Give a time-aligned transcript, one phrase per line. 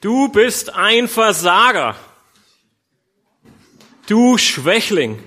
[0.00, 1.96] Du bist ein Versager.
[4.06, 5.18] Du Schwächling.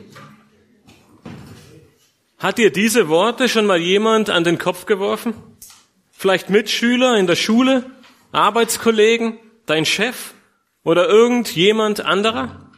[2.37, 5.33] Hat dir diese Worte schon mal jemand an den Kopf geworfen?
[6.13, 7.91] Vielleicht Mitschüler in der Schule,
[8.31, 10.33] Arbeitskollegen, dein Chef
[10.85, 12.71] oder irgendjemand anderer?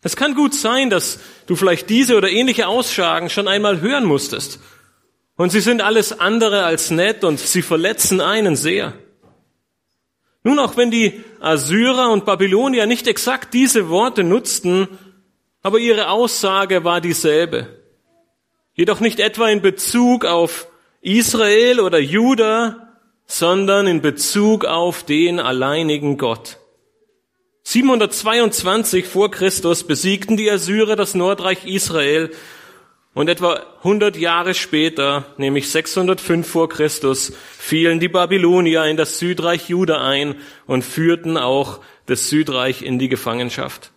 [0.00, 4.60] Es kann gut sein, dass du vielleicht diese oder ähnliche Aussagen schon einmal hören musstest.
[5.34, 8.94] Und sie sind alles andere als nett und sie verletzen einen sehr.
[10.44, 14.88] Nun, auch wenn die Assyrer und Babylonier nicht exakt diese Worte nutzten,
[15.62, 17.82] aber ihre Aussage war dieselbe.
[18.74, 20.68] Jedoch nicht etwa in Bezug auf
[21.00, 26.58] Israel oder Juda, sondern in Bezug auf den alleinigen Gott.
[27.62, 32.30] 722 vor Christus besiegten die Assyrer das Nordreich Israel
[33.14, 39.68] und etwa 100 Jahre später, nämlich 605 vor Christus, fielen die Babylonier in das Südreich
[39.68, 40.34] Juda ein
[40.66, 43.92] und führten auch das Südreich in die Gefangenschaft.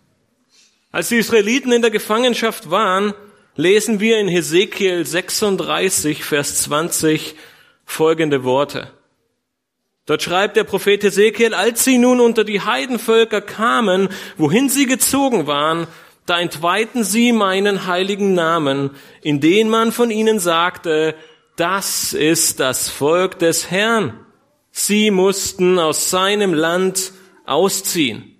[0.92, 3.12] Als die Israeliten in der Gefangenschaft waren,
[3.56, 7.34] lesen wir in Hesekiel 36, Vers 20
[7.84, 8.92] folgende Worte.
[10.06, 15.46] Dort schreibt der Prophet Hesekiel, als sie nun unter die Heidenvölker kamen, wohin sie gezogen
[15.46, 15.86] waren,
[16.28, 18.90] da entweihten sie meinen heiligen Namen,
[19.22, 21.14] in den man von ihnen sagte,
[21.56, 24.26] das ist das Volk des Herrn.
[24.70, 27.12] Sie mussten aus seinem Land
[27.46, 28.36] ausziehen.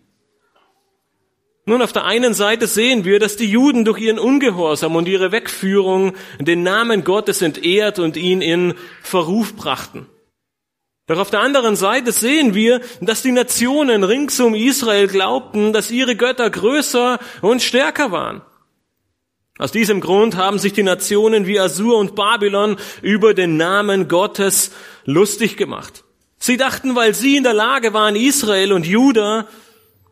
[1.65, 5.33] Nun, auf der einen Seite sehen wir, dass die Juden durch ihren Ungehorsam und ihre
[5.33, 10.07] Wegführung den Namen Gottes entehrt und ihn in Verruf brachten.
[11.09, 15.91] Doch auf der anderen Seite sehen wir, dass die Nationen rings um Israel glaubten, dass
[15.91, 18.43] ihre Götter größer und stärker waren.
[19.59, 24.71] Aus diesem Grund haben sich die Nationen wie Assur und Babylon über den Namen Gottes
[25.07, 26.05] lustig gemacht.
[26.39, 29.49] Sie dachten, weil sie in der Lage waren, Israel und Juda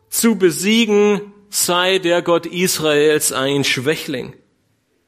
[0.09, 4.33] zu besiegen, sei der Gott Israels ein Schwächling.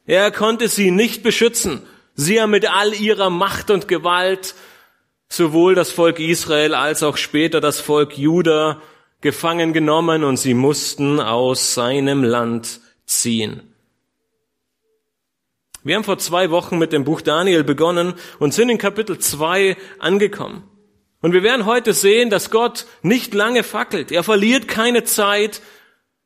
[0.06, 1.82] Er konnte sie nicht beschützen.
[2.14, 4.54] Sie haben mit all ihrer Macht und Gewalt
[5.32, 8.82] sowohl das Volk Israel als auch später das Volk Juda
[9.22, 13.62] gefangen genommen und sie mussten aus seinem Land ziehen.
[15.84, 19.78] Wir haben vor zwei Wochen mit dem Buch Daniel begonnen und sind in Kapitel 2
[20.00, 20.64] angekommen.
[21.22, 24.12] Und wir werden heute sehen, dass Gott nicht lange fackelt.
[24.12, 25.62] Er verliert keine Zeit,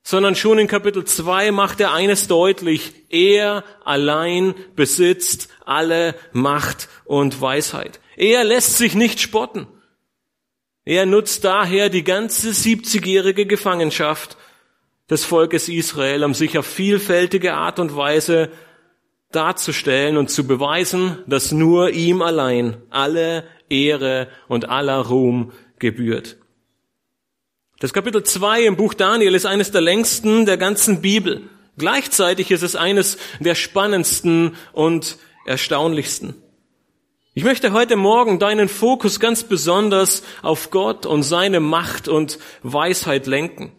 [0.03, 2.93] sondern schon in Kapitel 2 macht er eines deutlich.
[3.09, 7.99] Er allein besitzt alle Macht und Weisheit.
[8.15, 9.67] Er lässt sich nicht spotten.
[10.85, 14.37] Er nutzt daher die ganze 70-jährige Gefangenschaft
[15.09, 18.49] des Volkes Israel, um sich auf vielfältige Art und Weise
[19.31, 26.37] darzustellen und zu beweisen, dass nur ihm allein alle Ehre und aller Ruhm gebührt.
[27.79, 31.41] Das Kapitel 2 im Buch Daniel ist eines der längsten der ganzen Bibel.
[31.77, 36.42] Gleichzeitig ist es eines der spannendsten und erstaunlichsten.
[37.35, 43.25] Ich möchte heute Morgen deinen Fokus ganz besonders auf Gott und seine Macht und Weisheit
[43.25, 43.71] lenken.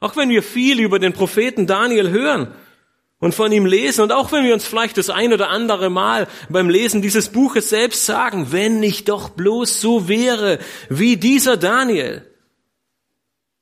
[0.00, 2.52] Auch wenn wir viel über den Propheten Daniel hören
[3.20, 6.26] und von ihm lesen und auch wenn wir uns vielleicht das ein oder andere Mal
[6.48, 12.28] beim Lesen dieses Buches selbst sagen, wenn nicht doch bloß so wäre wie dieser Daniel.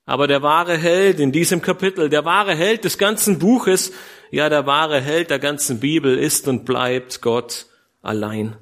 [0.06, 3.92] Aber der wahre Held in diesem Kapitel, der wahre Held des ganzen Buches,
[4.30, 7.66] ja der wahre Held der ganzen Bibel ist und bleibt Gott
[8.00, 8.56] allein.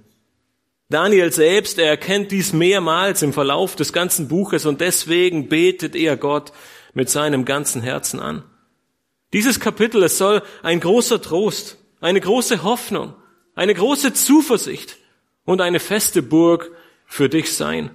[0.93, 6.17] Daniel selbst, er erkennt dies mehrmals im Verlauf des ganzen Buches und deswegen betet er
[6.17, 6.53] Gott
[6.95, 8.45] mit seinem ganzen Herzen an.
[9.33, 13.15] Dieses Kapitel, es soll ein großer Trost, eine große Hoffnung,
[13.55, 14.99] eine große Zuversicht
[15.45, 16.71] und eine feste Burg
[17.07, 17.91] für dich sein.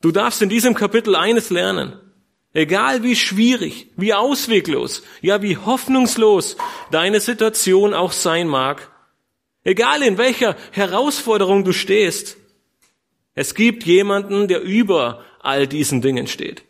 [0.00, 1.98] Du darfst in diesem Kapitel eines lernen.
[2.52, 6.56] Egal wie schwierig, wie ausweglos, ja wie hoffnungslos
[6.90, 8.90] deine Situation auch sein mag,
[9.68, 12.38] Egal in welcher Herausforderung du stehst,
[13.34, 16.62] es gibt jemanden, der über all diesen Dingen steht.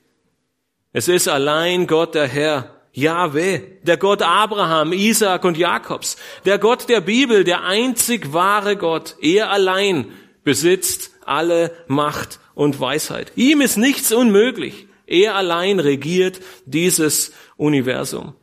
[0.92, 6.89] Es ist allein Gott der Herr, Yahweh, der Gott Abraham, Isaac und Jakobs, der Gott
[6.89, 9.15] der Bibel, der einzig wahre Gott.
[9.21, 10.06] Er allein
[10.42, 13.30] besitzt alle Macht und Weisheit.
[13.36, 14.89] Ihm ist nichts unmöglich.
[15.06, 18.34] Er allein regiert dieses Universum.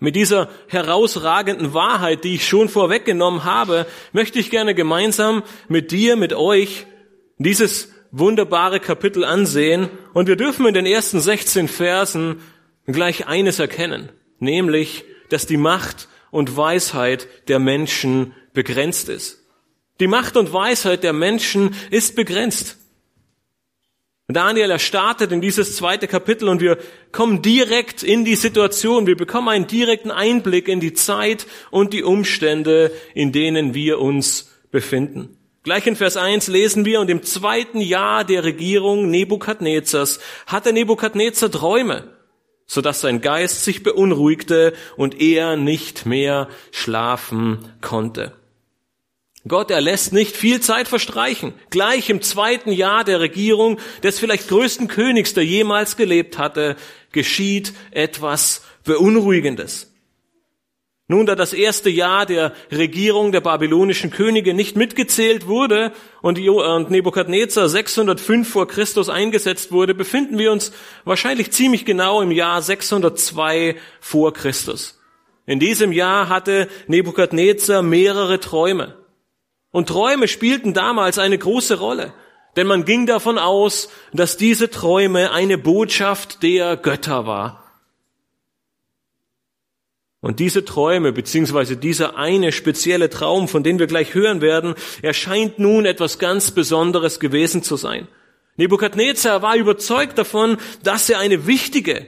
[0.00, 6.16] Mit dieser herausragenden Wahrheit, die ich schon vorweggenommen habe, möchte ich gerne gemeinsam mit dir,
[6.16, 6.86] mit euch
[7.36, 9.90] dieses wunderbare Kapitel ansehen.
[10.14, 12.40] Und wir dürfen in den ersten 16 Versen
[12.86, 14.08] gleich eines erkennen,
[14.38, 19.46] nämlich, dass die Macht und Weisheit der Menschen begrenzt ist.
[20.00, 22.78] Die Macht und Weisheit der Menschen ist begrenzt.
[24.34, 26.78] Daniel, er startet in dieses zweite Kapitel und wir
[27.12, 29.06] kommen direkt in die Situation.
[29.06, 34.50] Wir bekommen einen direkten Einblick in die Zeit und die Umstände, in denen wir uns
[34.70, 35.36] befinden.
[35.62, 41.50] Gleich in Vers 1 lesen wir, und im zweiten Jahr der Regierung Nebukadnezars hatte Nebukadnezar
[41.50, 42.04] Träume,
[42.66, 48.39] sodass sein Geist sich beunruhigte und er nicht mehr schlafen konnte.
[49.48, 51.54] Gott, er lässt nicht viel Zeit verstreichen.
[51.70, 56.76] Gleich im zweiten Jahr der Regierung des vielleicht größten Königs, der jemals gelebt hatte,
[57.12, 59.90] geschieht etwas Beunruhigendes.
[61.08, 65.90] Nun, da das erste Jahr der Regierung der babylonischen Könige nicht mitgezählt wurde
[66.22, 70.70] und Nebukadnezar 605 vor Christus eingesetzt wurde, befinden wir uns
[71.04, 75.00] wahrscheinlich ziemlich genau im Jahr 602 vor Christus.
[75.46, 78.99] In diesem Jahr hatte Nebukadnezar mehrere Träume.
[79.72, 82.12] Und Träume spielten damals eine große Rolle,
[82.56, 87.60] denn man ging davon aus, dass diese Träume eine Botschaft der Götter war.
[90.20, 95.58] Und diese Träume, beziehungsweise dieser eine spezielle Traum, von dem wir gleich hören werden, erscheint
[95.58, 98.06] nun etwas ganz Besonderes gewesen zu sein.
[98.56, 102.06] Nebukadnezar war überzeugt davon, dass er eine wichtige,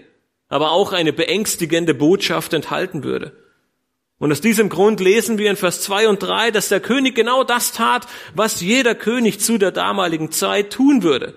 [0.48, 3.32] aber auch eine beängstigende Botschaft enthalten würde.
[4.22, 7.42] Und aus diesem Grund lesen wir in Vers 2 und 3, dass der König genau
[7.42, 11.34] das tat, was jeder König zu der damaligen Zeit tun würde.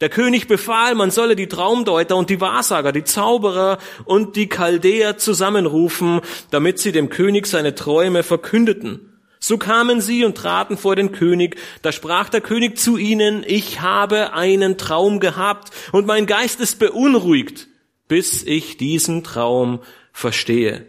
[0.00, 5.18] Der König befahl, man solle die Traumdeuter und die Wahrsager, die Zauberer und die Chaldäer
[5.18, 9.12] zusammenrufen, damit sie dem König seine Träume verkündeten.
[9.38, 11.58] So kamen sie und traten vor den König.
[11.82, 16.78] Da sprach der König zu ihnen, ich habe einen Traum gehabt und mein Geist ist
[16.78, 17.68] beunruhigt,
[18.08, 19.80] bis ich diesen Traum
[20.14, 20.86] verstehe.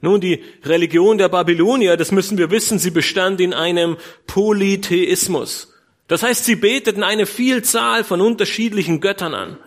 [0.00, 3.96] Nun, die Religion der Babylonier, das müssen wir wissen, sie bestand in einem
[4.26, 5.74] Polytheismus.
[6.06, 9.58] Das heißt, sie beteten eine Vielzahl von unterschiedlichen Göttern an.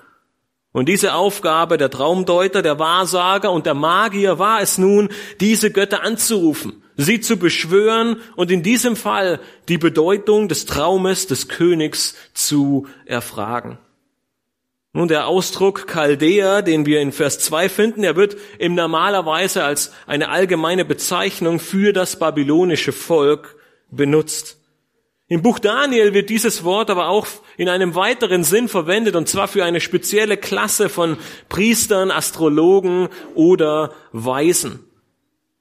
[0.71, 5.09] Und diese Aufgabe der Traumdeuter, der Wahrsager und der Magier war es nun,
[5.41, 11.49] diese Götter anzurufen, sie zu beschwören und in diesem Fall die Bedeutung des Traumes des
[11.49, 13.79] Königs zu erfragen.
[14.93, 19.93] Nun, der Ausdruck Chaldea, den wir in Vers 2 finden, er wird im normalerweise als
[20.05, 23.55] eine allgemeine Bezeichnung für das babylonische Volk
[23.89, 24.57] benutzt.
[25.29, 29.47] Im Buch Daniel wird dieses Wort aber auch in einem weiteren Sinn verwendet, und zwar
[29.47, 31.17] für eine spezielle Klasse von
[31.47, 34.90] Priestern, Astrologen oder Weisen.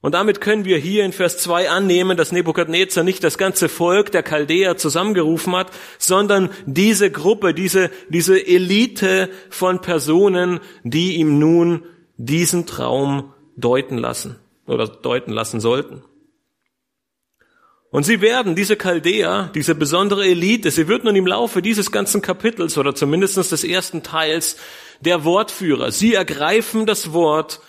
[0.02, 4.10] Und damit können wir hier in Vers 2 annehmen, dass Nebukadnezar nicht das ganze Volk
[4.12, 11.84] der Chaldäer zusammengerufen hat, sondern diese Gruppe, diese, diese Elite von Personen, die ihm nun
[12.16, 14.36] diesen Traum deuten lassen
[14.66, 16.02] oder deuten lassen sollten.
[17.90, 22.22] Und sie werden, diese Chaldäer, diese besondere Elite, sie wird nun im Laufe dieses ganzen
[22.22, 24.56] Kapitels oder zumindest des ersten Teils
[25.00, 25.90] der Wortführer.
[25.90, 27.60] Sie ergreifen das Wort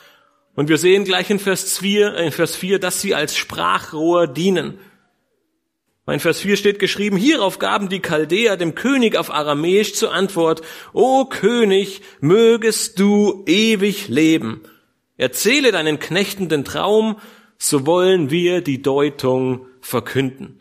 [0.56, 4.80] und wir sehen gleich in Vers 4, in Vers 4, dass sie als Sprachrohr dienen.
[6.08, 10.62] In Vers 4 steht geschrieben, hierauf gaben die Chaldäer dem König auf Aramäisch zur Antwort,
[10.94, 14.62] O König, mögest du ewig leben.
[15.16, 17.18] Erzähle deinen Knechten den Traum,
[17.58, 20.61] so wollen wir die Deutung verkünden.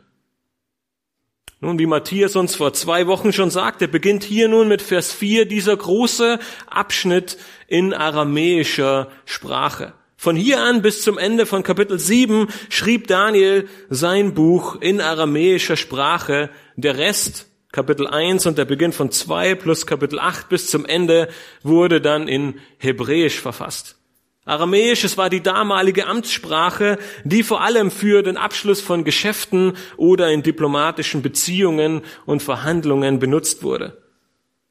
[1.62, 5.44] Nun, wie Matthias uns vor zwei Wochen schon sagte, beginnt hier nun mit Vers 4
[5.44, 7.36] dieser große Abschnitt
[7.68, 9.92] in aramäischer Sprache.
[10.16, 15.76] Von hier an bis zum Ende von Kapitel 7 schrieb Daniel sein Buch in aramäischer
[15.76, 16.48] Sprache.
[16.76, 21.28] Der Rest, Kapitel 1 und der Beginn von 2 plus Kapitel 8 bis zum Ende,
[21.62, 23.99] wurde dann in Hebräisch verfasst.
[24.46, 30.30] Aramäisch, es war die damalige Amtssprache, die vor allem für den Abschluss von Geschäften oder
[30.30, 34.02] in diplomatischen Beziehungen und Verhandlungen benutzt wurde.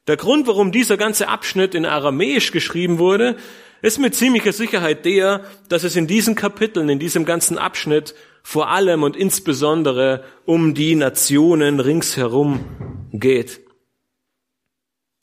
[0.08, 3.36] Der Grund, warum dieser ganze Abschnitt in Aramäisch geschrieben wurde,
[3.80, 8.70] ist mit ziemlicher Sicherheit der, dass es in diesen Kapiteln, in diesem ganzen Abschnitt vor
[8.70, 12.64] allem und insbesondere um die Nationen ringsherum
[13.12, 13.60] geht.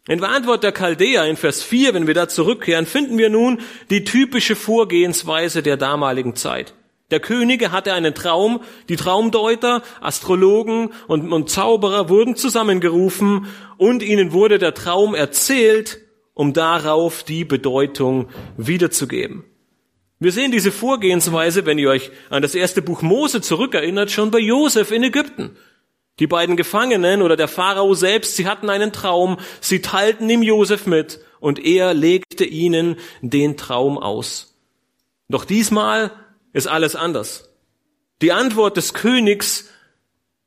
[0.08, 3.60] In der Antwort der Chaldea in Vers 4, wenn wir da zurückkehren, finden wir nun
[3.90, 6.74] die typische Vorgehensweise der damaligen Zeit.
[7.12, 13.48] Der Könige hatte einen Traum, die Traumdeuter, Astrologen und, und Zauberer wurden zusammengerufen
[13.78, 16.00] und ihnen wurde der Traum erzählt,
[16.34, 19.44] um darauf die Bedeutung wiederzugeben.
[20.20, 24.40] Wir sehen diese Vorgehensweise, wenn ihr euch an das erste Buch Mose zurückerinnert, schon bei
[24.40, 25.56] Josef in Ägypten.
[26.20, 30.88] Die beiden Gefangenen oder der Pharao selbst, sie hatten einen Traum, sie teilten ihm Josef
[30.88, 34.56] mit und er legte ihnen den Traum aus.
[35.30, 36.12] Doch diesmal
[36.54, 37.50] ist alles anders.
[38.22, 39.70] Die Antwort des Königs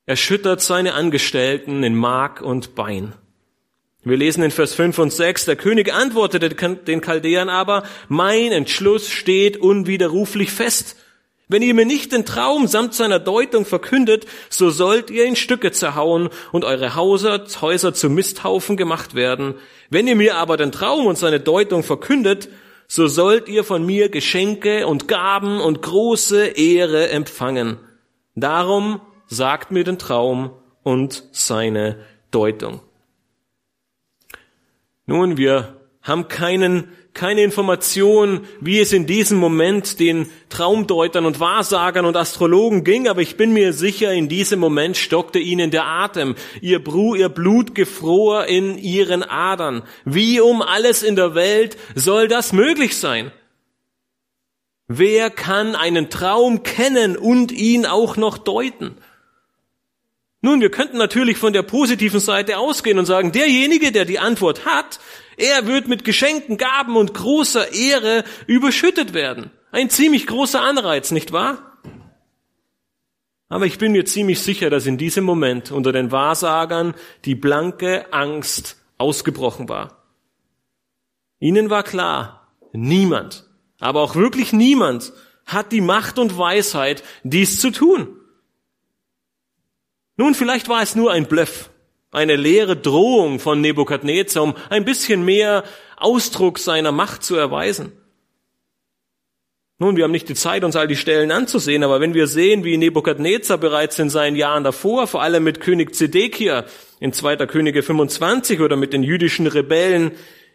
[0.07, 3.15] erschüttert seine Angestellten in Mark und Bein.
[4.03, 9.11] Wir lesen in Vers 5 und 6, der König antwortete den Chaldäern aber, mein Entschluss
[9.11, 10.97] steht unwiderruflich fest.
[11.50, 15.73] Wenn ihr mir nicht den Traum samt seiner Deutung verkündet, so sollt ihr in Stücke
[15.73, 19.57] zerhauen und eure Häuser, Häuser zu Misthaufen gemacht werden.
[19.88, 22.49] Wenn ihr mir aber den Traum und seine Deutung verkündet,
[22.87, 27.78] so sollt ihr von mir Geschenke und Gaben und große Ehre empfangen.
[28.37, 30.52] Darum sagt mir den Traum
[30.85, 31.97] und seine
[32.30, 32.78] Deutung.
[35.04, 42.05] Nun, wir haben keinen, keine Information, wie es in diesem Moment den Traumdeutern und Wahrsagern
[42.05, 46.37] und Astrologen ging, aber ich bin mir sicher, in diesem Moment stockte ihnen der Atem.
[46.61, 49.83] Ihr, Bru, ihr Blut gefror in ihren Adern.
[50.05, 53.33] Wie um alles in der Welt soll das möglich sein?
[54.87, 58.97] Wer kann einen Traum kennen und ihn auch noch deuten?
[60.43, 64.65] Nun, wir könnten natürlich von der positiven Seite ausgehen und sagen, derjenige, der die Antwort
[64.65, 64.99] hat,
[65.37, 69.51] er wird mit Geschenken, Gaben und großer Ehre überschüttet werden.
[69.71, 71.79] Ein ziemlich großer Anreiz, nicht wahr?
[73.49, 76.95] Aber ich bin mir ziemlich sicher, dass in diesem Moment unter den Wahrsagern
[77.25, 80.05] die blanke Angst ausgebrochen war.
[81.41, 83.47] Ihnen war klar, niemand,
[83.79, 85.13] aber auch wirklich niemand
[85.47, 88.20] hat die Macht und Weisheit, dies zu tun.
[90.21, 91.71] Nun, vielleicht war es nur ein Bluff,
[92.11, 95.65] eine leere Drohung von Nebukadnezar, um ein bisschen mehr
[95.97, 97.93] Ausdruck seiner Macht zu erweisen.
[99.79, 102.65] Nun, wir haben nicht die Zeit, uns all die Stellen anzusehen, aber wenn wir sehen,
[102.65, 106.67] wie Nebukadnezar bereits in seinen Jahren davor, vor allem mit König Zedekia
[107.00, 107.37] in 2.
[107.47, 110.11] Könige 25 oder mit den jüdischen Rebellen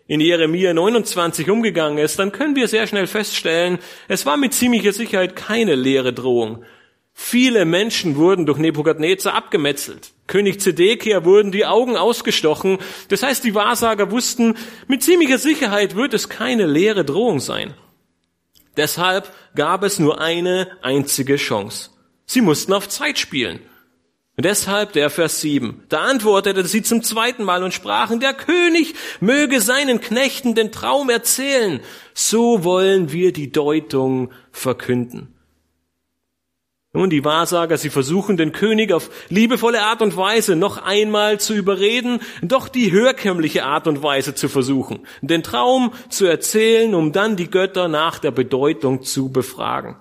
[0.06, 3.80] in Jeremia 29 umgegangen ist, dann können wir sehr schnell feststellen,
[4.10, 6.64] es war mit ziemlicher Sicherheit keine leere Drohung.
[7.18, 10.12] Viele Menschen wurden durch Nebukadnezar abgemetzelt.
[10.28, 12.78] König Zedekia wurden die Augen ausgestochen.
[13.08, 14.56] Das heißt, die Wahrsager wussten,
[14.88, 17.74] mit ziemlicher Sicherheit wird es keine leere Drohung sein.
[18.76, 21.92] Deshalb gab es nur eine einzige Chance.
[22.26, 23.62] Sie mussten auf Zeit spielen.
[24.36, 25.84] Und deshalb der Vers 7.
[25.88, 31.10] Da antwortete sie zum zweiten Mal und sprachen, der König möge seinen Knechten den Traum
[31.10, 31.80] erzählen.
[32.14, 35.35] So wollen wir die Deutung verkünden.
[36.96, 41.54] Nun, die Wahrsager, sie versuchen den König auf liebevolle Art und Weise noch einmal zu
[41.54, 47.36] überreden, doch die herkömmliche Art und Weise zu versuchen, den Traum zu erzählen, um dann
[47.36, 49.98] die Götter nach der Bedeutung zu befragen.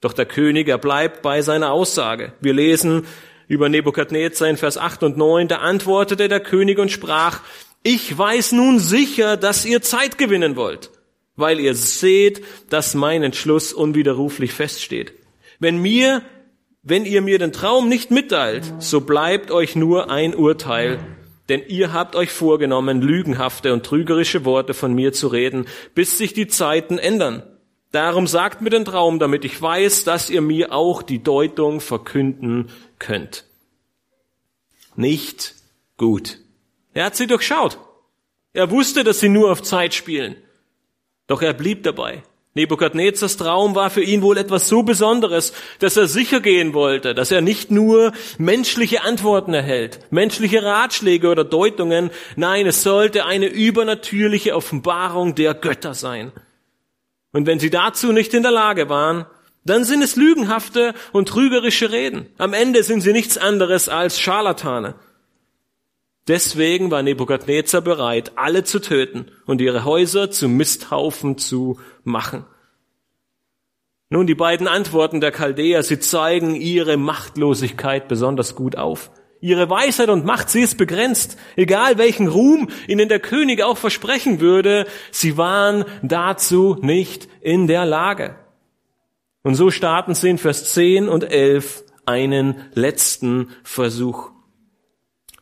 [0.00, 2.32] Doch der König, er bleibt bei seiner Aussage.
[2.40, 3.06] Wir lesen
[3.46, 7.40] über Nebukadnezar in Vers 8 und 9, da antwortete der König und sprach,
[7.84, 10.90] ich weiß nun sicher, dass ihr Zeit gewinnen wollt,
[11.36, 15.14] weil ihr seht, dass mein Entschluss unwiderruflich feststeht.
[15.58, 16.22] Wenn mir,
[16.82, 20.98] wenn ihr mir den Traum nicht mitteilt, so bleibt euch nur ein Urteil,
[21.48, 26.32] denn ihr habt euch vorgenommen, lügenhafte und trügerische Worte von mir zu reden, bis sich
[26.32, 27.42] die Zeiten ändern.
[27.92, 32.70] Darum sagt mir den Traum, damit ich weiß, dass ihr mir auch die Deutung verkünden
[32.98, 33.44] könnt.
[34.96, 35.54] Nicht
[35.96, 36.38] gut.
[36.92, 37.78] Er hat sie durchschaut.
[38.52, 40.36] Er wusste, dass sie nur auf Zeit spielen.
[41.26, 42.22] Doch er blieb dabei.
[42.56, 47.32] Nebukadnezars Traum war für ihn wohl etwas so Besonderes, dass er sicher gehen wollte, dass
[47.32, 54.54] er nicht nur menschliche Antworten erhält, menschliche Ratschläge oder Deutungen, nein, es sollte eine übernatürliche
[54.54, 56.30] Offenbarung der Götter sein.
[57.32, 59.26] Und wenn sie dazu nicht in der Lage waren,
[59.64, 62.26] dann sind es lügenhafte und trügerische Reden.
[62.38, 64.94] Am Ende sind sie nichts anderes als Scharlatane.
[66.26, 72.46] Deswegen war Nebukadnezar bereit, alle zu töten und ihre Häuser zu Misthaufen zu machen.
[74.08, 79.10] Nun, die beiden Antworten der Chaldäer, sie zeigen ihre Machtlosigkeit besonders gut auf.
[79.40, 81.36] Ihre Weisheit und Macht, sie ist begrenzt.
[81.56, 87.84] Egal welchen Ruhm ihnen der König auch versprechen würde, sie waren dazu nicht in der
[87.84, 88.36] Lage.
[89.42, 94.33] Und so starten sie in Vers 10 und 11 einen letzten Versuch.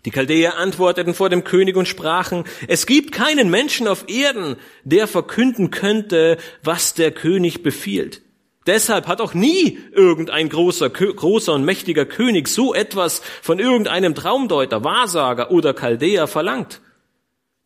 [0.04, 5.06] Die Chaldäer antworteten vor dem König und sprachen, es gibt keinen Menschen auf Erden, der
[5.06, 8.22] verkünden könnte, was der König befiehlt.
[8.66, 14.84] Deshalb hat auch nie irgendein großer, großer und mächtiger König so etwas von irgendeinem Traumdeuter,
[14.84, 16.80] Wahrsager oder Chaldäer verlangt.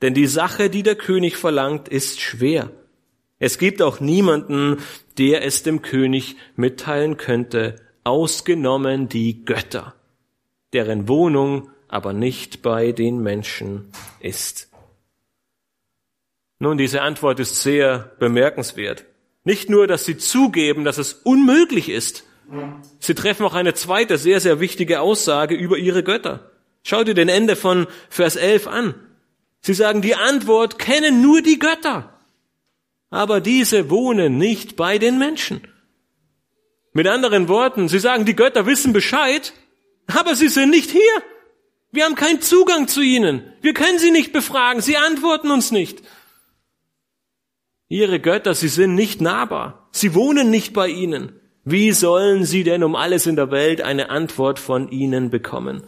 [0.02, 2.70] Denn die Sache, die der König verlangt, ist schwer.
[3.38, 4.78] Es gibt auch niemanden,
[5.18, 9.94] der es dem König mitteilen könnte, ausgenommen die Götter,
[10.72, 14.68] deren Wohnung aber nicht bei den Menschen ist.
[16.58, 19.06] Nun, diese Antwort ist sehr bemerkenswert.
[19.44, 22.24] Nicht nur, dass sie zugeben, dass es unmöglich ist,
[23.00, 26.50] sie treffen auch eine zweite sehr, sehr wichtige Aussage über ihre Götter.
[26.82, 28.94] Schau dir den Ende von Vers 11 an.
[29.62, 32.12] Sie sagen, die Antwort kennen nur die Götter.
[33.08, 35.66] Aber diese wohnen nicht bei den Menschen.
[36.92, 39.54] Mit anderen Worten, sie sagen, die Götter wissen Bescheid,
[40.06, 41.22] aber sie sind nicht hier.
[41.96, 43.42] Wir haben keinen Zugang zu ihnen.
[43.62, 44.82] Wir können sie nicht befragen.
[44.82, 46.02] Sie antworten uns nicht.
[47.88, 49.88] Ihre Götter, sie sind nicht nahbar.
[49.92, 51.40] Sie wohnen nicht bei ihnen.
[51.64, 55.84] Wie sollen sie denn um alles in der Welt eine Antwort von ihnen bekommen?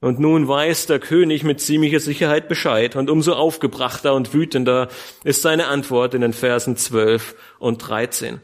[0.00, 4.88] Und nun weiß der König mit ziemlicher Sicherheit Bescheid und umso aufgebrachter und wütender
[5.24, 8.40] ist seine Antwort in den Versen 12 und 13.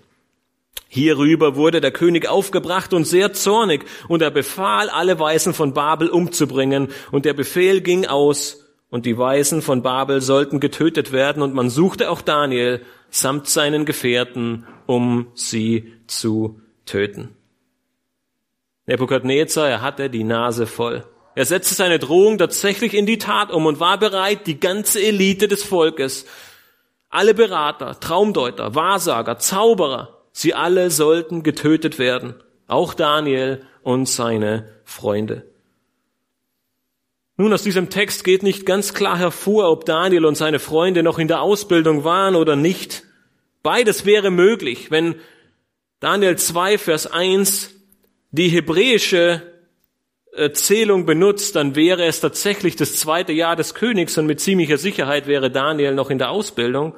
[0.86, 6.08] Hierüber wurde der König aufgebracht und sehr zornig, und er befahl, alle Weisen von Babel
[6.08, 11.54] umzubringen, und der Befehl ging aus, und die Weisen von Babel sollten getötet werden, und
[11.54, 12.80] man suchte auch Daniel
[13.10, 17.34] samt seinen Gefährten, um sie zu töten.
[18.86, 21.04] Nebukadnezar, er hatte die Nase voll.
[21.34, 25.46] Er setzte seine Drohung tatsächlich in die Tat um und war bereit, die ganze Elite
[25.46, 26.26] des Volkes,
[27.10, 32.32] alle Berater, Traumdeuter, Wahrsager, Zauberer, Sie alle sollten getötet werden,
[32.68, 35.50] auch Daniel und seine Freunde.
[37.36, 41.18] Nun, aus diesem Text geht nicht ganz klar hervor, ob Daniel und seine Freunde noch
[41.18, 43.02] in der Ausbildung waren oder nicht.
[43.64, 45.16] Beides wäre möglich, wenn
[45.98, 47.74] Daniel 2, Vers 1
[48.30, 49.42] die hebräische
[50.34, 54.78] äh, Zählung benutzt, dann wäre es tatsächlich das zweite Jahr des Königs und mit ziemlicher
[54.78, 56.94] Sicherheit wäre Daniel noch in der Ausbildung.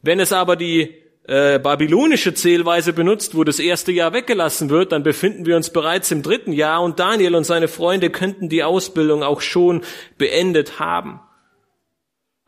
[0.00, 5.02] Wenn es aber die äh, babylonische Zählweise benutzt, wo das erste Jahr weggelassen wird, dann
[5.02, 9.22] befinden wir uns bereits im dritten Jahr und Daniel und seine Freunde könnten die Ausbildung
[9.22, 9.82] auch schon
[10.18, 11.20] beendet haben.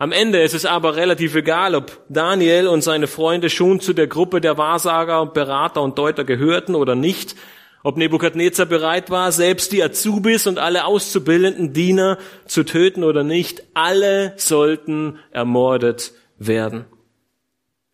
[0.01, 4.07] Am Ende ist es aber relativ egal, ob Daniel und seine Freunde schon zu der
[4.07, 7.35] Gruppe der Wahrsager, Berater und Deuter gehörten oder nicht,
[7.83, 13.65] ob Nebukadnezar bereit war, selbst die Azubis und alle auszubildenden Diener zu töten oder nicht,
[13.75, 16.85] alle sollten ermordet werden.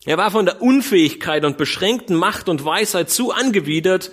[0.04, 4.12] Er war von der Unfähigkeit und beschränkten Macht und Weisheit zu angewidert,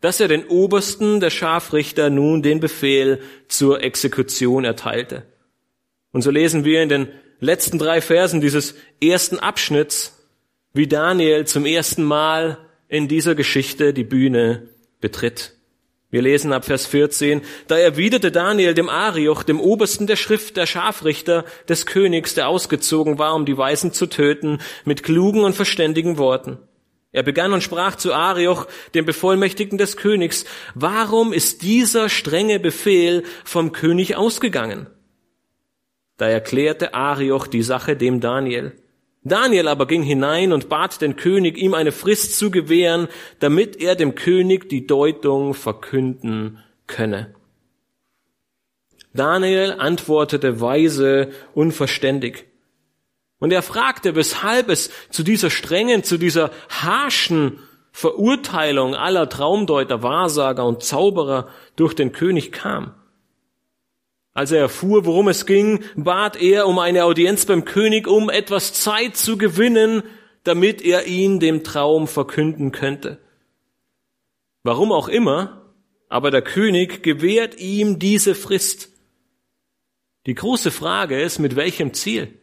[0.00, 5.24] dass er den Obersten der Scharfrichter nun den Befehl zur Exekution erteilte.
[6.12, 10.18] Und so lesen wir in den letzten drei Versen dieses ersten Abschnitts,
[10.72, 14.68] wie Daniel zum ersten Mal in dieser Geschichte die Bühne
[15.00, 15.54] betritt.
[16.10, 20.66] Wir lesen ab Vers 14, da erwiderte Daniel dem Arioch, dem Obersten der Schrift, der
[20.66, 26.18] Scharfrichter des Königs, der ausgezogen war, um die Weisen zu töten, mit klugen und verständigen
[26.18, 26.58] Worten.
[27.12, 30.44] Er begann und sprach zu Arioch, dem Bevollmächtigten des Königs,
[30.74, 34.88] warum ist dieser strenge Befehl vom König ausgegangen?
[36.16, 38.72] Da erklärte Arioch die Sache dem Daniel.
[39.22, 43.94] Daniel aber ging hinein und bat den König, ihm eine Frist zu gewähren, damit er
[43.94, 47.34] dem König die Deutung verkünden könne.
[49.12, 52.46] Daniel antwortete weise, unverständig.
[53.40, 57.58] Und er fragte, weshalb es zu dieser strengen, zu dieser harschen
[57.92, 62.94] Verurteilung aller Traumdeuter, Wahrsager und Zauberer durch den König kam.
[64.32, 68.72] Als er erfuhr, worum es ging, bat er um eine Audienz beim König, um etwas
[68.72, 70.02] Zeit zu gewinnen,
[70.44, 73.18] damit er ihn dem Traum verkünden könnte.
[74.62, 75.74] Warum auch immer,
[76.08, 78.90] aber der König gewährt ihm diese Frist.
[80.26, 82.38] Die große Frage ist, mit welchem Ziel?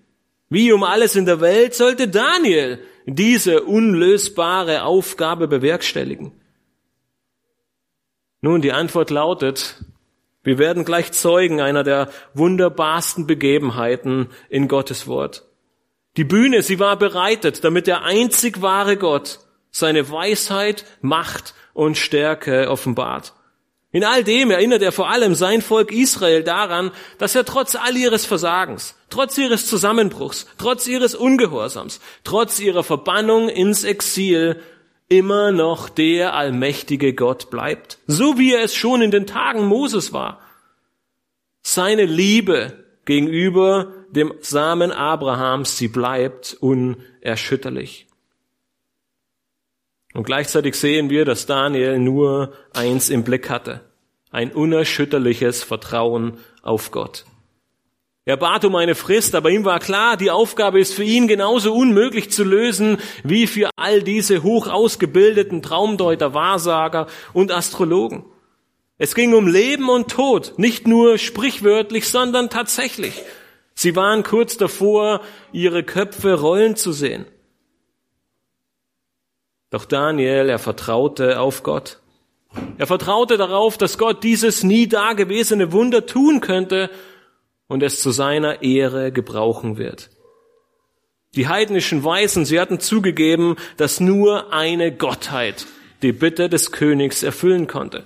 [0.49, 6.31] Wie um alles in der Welt sollte Daniel diese unlösbare Aufgabe bewerkstelligen?
[8.41, 9.83] Nun, die Antwort lautet,
[10.47, 15.43] wir werden gleich Zeugen einer der wunderbarsten Begebenheiten in Gottes Wort.
[16.15, 19.39] Die Bühne, sie war bereitet, damit der einzig wahre Gott
[19.71, 23.33] seine Weisheit, Macht und Stärke offenbart.
[23.91, 27.97] In all dem erinnert er vor allem sein Volk Israel daran, dass er trotz all
[27.97, 34.61] ihres Versagens, trotz ihres Zusammenbruchs, trotz ihres Ungehorsams, trotz ihrer Verbannung ins Exil
[35.09, 40.13] immer noch der allmächtige Gott bleibt, so wie er es schon in den Tagen Moses
[40.13, 40.41] war.
[41.61, 48.07] Seine Liebe gegenüber dem Samen Abrahams, sie bleibt unerschütterlich.
[50.13, 53.81] Und gleichzeitig sehen wir, dass Daniel nur eins im Blick hatte,
[54.31, 57.25] ein unerschütterliches Vertrauen auf Gott.
[58.27, 61.73] Er bat um eine Frist, aber ihm war klar, die Aufgabe ist für ihn genauso
[61.73, 68.25] unmöglich zu lösen wie für all diese hoch ausgebildeten Traumdeuter, Wahrsager und Astrologen.
[68.97, 73.13] Es ging um Leben und Tod, nicht nur sprichwörtlich, sondern tatsächlich.
[73.75, 75.21] Sie waren kurz davor,
[75.53, 77.25] ihre Köpfe rollen zu sehen.
[79.69, 82.01] Doch Daniel, er vertraute auf Gott.
[82.77, 86.89] Er vertraute darauf, dass Gott dieses nie dagewesene Wunder tun könnte
[87.67, 90.09] und es zu seiner Ehre gebrauchen wird.
[91.35, 95.67] Die heidnischen Weisen, sie hatten zugegeben, dass nur eine Gottheit
[96.01, 98.05] die Bitte des Königs erfüllen konnte.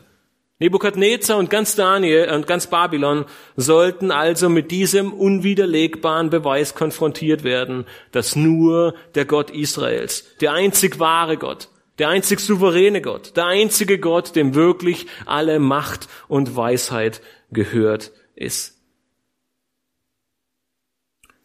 [0.60, 7.86] Nebukadnezar und ganz Daniel und ganz Babylon sollten also mit diesem unwiderlegbaren Beweis konfrontiert werden,
[8.12, 13.97] dass nur der Gott Israels, der einzig wahre Gott, der einzig souveräne Gott, der einzige
[13.97, 17.21] Gott, dem wirklich alle Macht und Weisheit
[17.52, 18.81] gehört ist.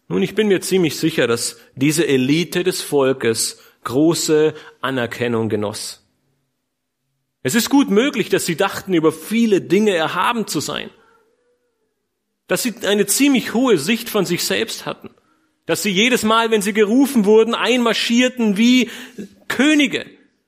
[0.09, 6.03] Nun, ich bin mir ziemlich sicher, dass diese Elite des Volkes große Anerkennung genoss.
[7.43, 10.91] Es ist gut möglich, dass sie dachten, über viele Dinge erhaben zu sein.
[12.49, 15.11] Dass sie eine ziemlich hohe Sicht von sich selbst hatten.
[15.65, 18.91] Dass sie jedes Mal, wenn sie gerufen wurden, einmarschierten wie
[19.49, 20.07] Könige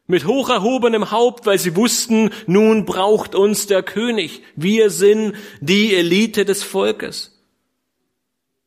[0.09, 4.43] mit hoch erhobenem Haupt, weil sie wussten, nun braucht uns der König.
[4.57, 7.38] Wir sind die Elite des Volkes.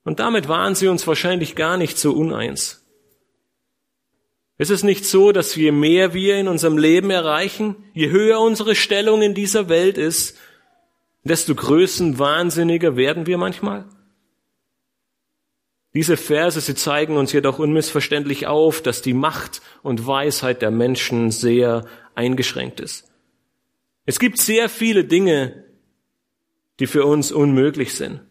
[0.03, 2.85] Und damit waren sie uns wahrscheinlich gar nicht so uneins.
[4.57, 8.75] Ist es nicht so, dass je mehr wir in unserem Leben erreichen, je höher unsere
[8.75, 10.37] Stellung in dieser Welt ist,
[11.23, 13.85] desto größenwahnsinniger werden wir manchmal?
[15.93, 21.31] Diese Verse, sie zeigen uns jedoch unmissverständlich auf, dass die Macht und Weisheit der Menschen
[21.31, 21.85] sehr
[22.15, 23.11] eingeschränkt ist.
[24.05, 25.65] Es gibt sehr viele Dinge,
[26.79, 28.21] die für uns unmöglich sind.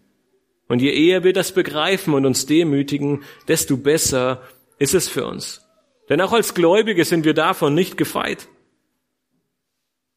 [0.71, 4.41] Und je eher wir das begreifen und uns demütigen, desto besser
[4.79, 5.67] ist es für uns.
[6.09, 8.47] Denn auch als Gläubige sind wir davon nicht gefeit.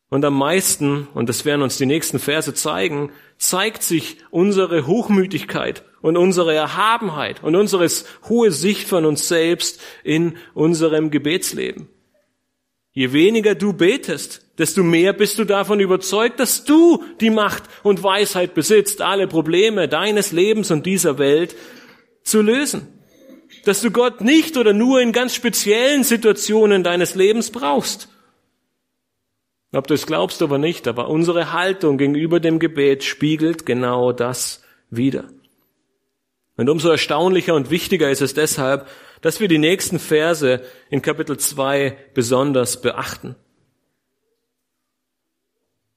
[0.10, 5.86] Und am meisten, und das werden uns die nächsten Verse zeigen, zeigt sich unsere Hochmütigkeit
[6.04, 7.90] und unsere Erhabenheit und unsere
[8.30, 11.90] hohe Sicht von uns selbst in unserem Gebetsleben.
[12.94, 18.04] Je weniger du betest, desto mehr bist du davon überzeugt, dass du die Macht und
[18.04, 21.56] Weisheit besitzt, alle Probleme deines Lebens und dieser Welt
[22.24, 22.88] zu lösen
[23.64, 28.10] dass du Gott nicht oder nur in ganz speziellen Situationen deines Lebens brauchst.
[29.72, 34.64] Ob du es glaubst oder nicht, aber unsere Haltung gegenüber dem Gebet spiegelt genau das
[34.90, 35.26] wider.
[36.58, 38.88] Und umso erstaunlicher und wichtiger ist es deshalb,
[39.24, 43.36] dass wir die nächsten Verse in Kapitel 2 besonders beachten.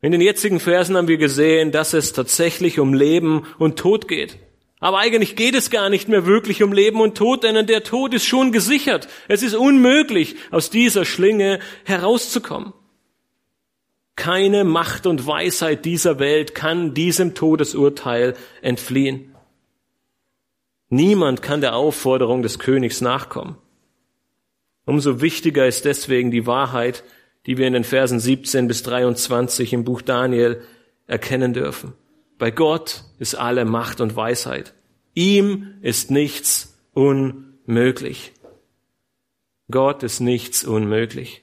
[0.01, 4.39] In den jetzigen Versen haben wir gesehen, dass es tatsächlich um Leben und Tod geht.
[4.79, 8.15] Aber eigentlich geht es gar nicht mehr wirklich um Leben und Tod, denn der Tod
[8.15, 9.09] ist schon gesichert.
[9.27, 12.75] Es ist unmöglich, aus dieser Schlinge herauszukommen.
[14.15, 19.36] Keine Macht und Weisheit dieser Welt kann diesem Todesurteil entfliehen.
[20.89, 23.57] Niemand kann der Aufforderung des Königs nachkommen.
[24.85, 27.03] Umso wichtiger ist deswegen die Wahrheit,
[27.47, 30.63] die wir in den Versen 17 bis 23 im Buch Daniel
[31.07, 31.95] erkennen dürfen.
[32.39, 34.75] Bei Gott ist alle Macht und Weisheit.
[35.15, 38.33] Ihm ist nichts unmöglich.
[39.71, 41.43] Gott ist nichts unmöglich.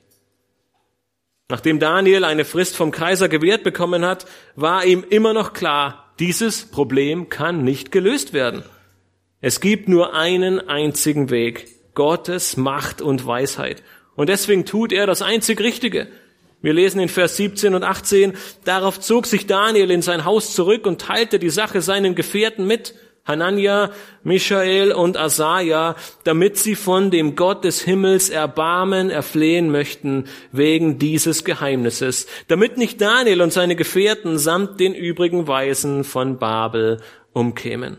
[1.50, 4.26] Nachdem Daniel eine Frist vom Kaiser gewährt bekommen hat,
[4.56, 8.64] war ihm immer noch klar, dieses Problem kann nicht gelöst werden.
[9.46, 13.84] Es gibt nur einen einzigen Weg, Gottes Macht und Weisheit.
[14.16, 16.08] Und deswegen tut er das einzig Richtige.
[16.62, 20.86] Wir lesen in Vers 17 und 18, darauf zog sich Daniel in sein Haus zurück
[20.86, 23.92] und teilte die Sache seinen Gefährten mit, Hanania,
[24.24, 31.44] Michael und Asaja, damit sie von dem Gott des Himmels Erbarmen erflehen möchten wegen dieses
[31.44, 37.02] Geheimnisses, damit nicht Daniel und seine Gefährten samt den übrigen Weisen von Babel
[37.34, 37.98] umkämen.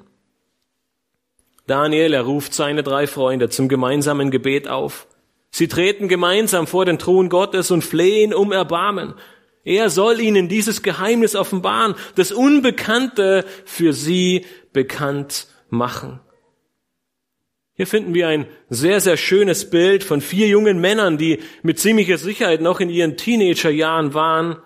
[1.66, 5.06] Daniel, er ruft seine drei Freunde zum gemeinsamen Gebet auf.
[5.50, 9.14] Sie treten gemeinsam vor den Thron Gottes und flehen um Erbarmen.
[9.64, 16.20] Er soll ihnen dieses Geheimnis offenbaren, das Unbekannte für sie bekannt machen.
[17.76, 22.18] Hier finden wir ein sehr, sehr schönes Bild von vier jungen Männern, die mit ziemlicher
[22.18, 24.58] Sicherheit noch in ihren Teenagerjahren waren,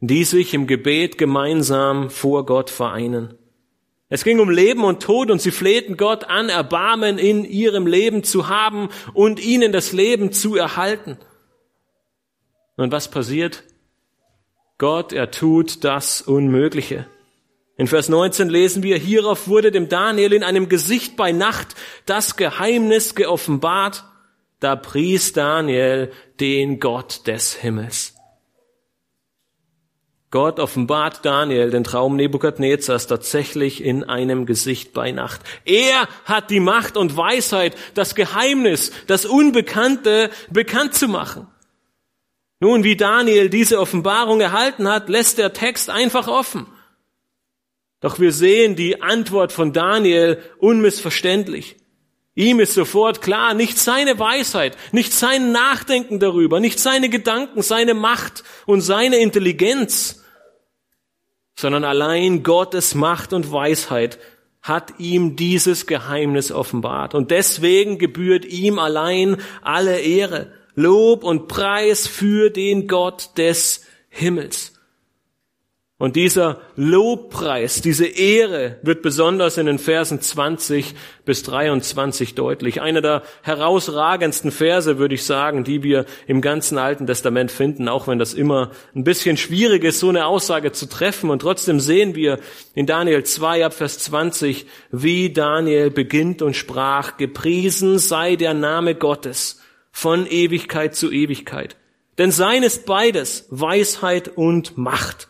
[0.00, 3.38] die sich im Gebet gemeinsam vor Gott vereinen.
[4.14, 8.22] Es ging um Leben und Tod und sie flehten Gott an, Erbarmen in ihrem Leben
[8.22, 11.18] zu haben und ihnen das Leben zu erhalten.
[12.76, 13.64] Und was passiert?
[14.78, 17.08] Gott, er tut das Unmögliche.
[17.76, 21.74] In Vers 19 lesen wir, hierauf wurde dem Daniel in einem Gesicht bei Nacht
[22.06, 24.04] das Geheimnis geoffenbart,
[24.60, 28.13] da pries Daniel den Gott des Himmels.
[30.34, 35.40] Gott offenbart Daniel den Traum Nebukadnezars tatsächlich in einem Gesicht bei Nacht.
[35.64, 41.46] Er hat die Macht und Weisheit, das Geheimnis, das Unbekannte bekannt zu machen.
[42.58, 46.66] Nun, wie Daniel diese Offenbarung erhalten hat, lässt der Text einfach offen.
[48.00, 51.76] Doch wir sehen die Antwort von Daniel unmissverständlich.
[52.34, 57.94] Ihm ist sofort klar, nicht seine Weisheit, nicht sein Nachdenken darüber, nicht seine Gedanken, seine
[57.94, 60.23] Macht und seine Intelligenz,
[61.56, 64.18] sondern allein Gottes Macht und Weisheit
[64.62, 67.14] hat ihm dieses Geheimnis offenbart.
[67.14, 74.73] Und deswegen gebührt ihm allein alle Ehre, Lob und Preis für den Gott des Himmels.
[75.96, 80.92] Und dieser Lobpreis, diese Ehre wird besonders in den Versen 20
[81.24, 82.82] bis 23 deutlich.
[82.82, 88.08] Einer der herausragendsten Verse, würde ich sagen, die wir im ganzen Alten Testament finden, auch
[88.08, 91.30] wenn das immer ein bisschen schwierig ist, so eine Aussage zu treffen.
[91.30, 92.40] Und trotzdem sehen wir
[92.74, 98.96] in Daniel 2 ab Vers 20, wie Daniel beginnt und sprach, gepriesen sei der Name
[98.96, 101.76] Gottes von Ewigkeit zu Ewigkeit.
[102.18, 105.28] Denn sein ist beides, Weisheit und Macht.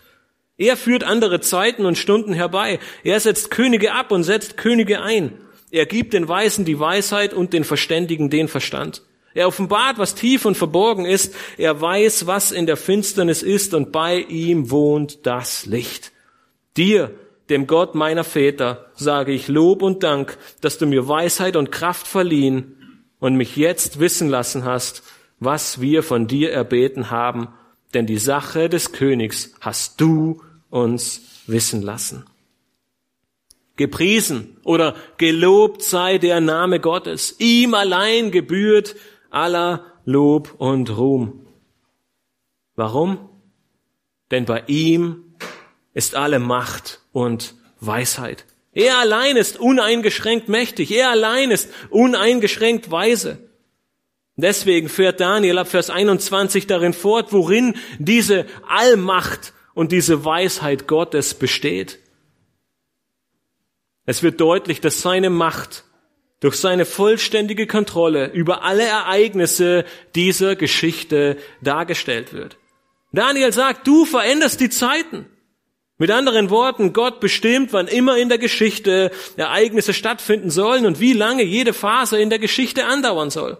[0.56, 2.78] Er führt andere Zeiten und Stunden herbei.
[3.02, 5.32] Er setzt Könige ab und setzt Könige ein.
[5.70, 9.02] Er gibt den Weisen die Weisheit und den Verständigen den Verstand.
[9.34, 11.34] Er offenbart, was tief und verborgen ist.
[11.58, 16.12] Er weiß, was in der Finsternis ist und bei ihm wohnt das Licht.
[16.76, 17.10] Dir,
[17.50, 22.06] dem Gott meiner Väter, sage ich Lob und Dank, dass du mir Weisheit und Kraft
[22.06, 25.02] verliehen und mich jetzt wissen lassen hast,
[25.40, 27.48] was wir von dir erbeten haben
[27.94, 32.24] denn die Sache des Königs hast du uns wissen lassen.
[33.76, 37.36] Gepriesen oder gelobt sei der Name Gottes.
[37.38, 38.94] Ihm allein gebührt
[39.30, 41.46] aller Lob und Ruhm.
[42.76, 43.28] Warum?
[44.30, 45.36] Denn bei ihm
[45.92, 48.44] ist alle Macht und Weisheit.
[48.72, 50.90] Er allein ist uneingeschränkt mächtig.
[50.90, 53.43] Er allein ist uneingeschränkt weise.
[54.36, 61.34] Deswegen fährt Daniel ab Vers 21 darin fort, worin diese Allmacht und diese Weisheit Gottes
[61.34, 62.00] besteht.
[64.06, 65.84] Es wird deutlich, dass seine Macht
[66.40, 72.58] durch seine vollständige Kontrolle über alle Ereignisse dieser Geschichte dargestellt wird.
[73.12, 75.26] Daniel sagt, du veränderst die Zeiten.
[75.96, 81.12] Mit anderen Worten, Gott bestimmt, wann immer in der Geschichte Ereignisse stattfinden sollen und wie
[81.12, 83.56] lange jede Phase in der Geschichte andauern soll.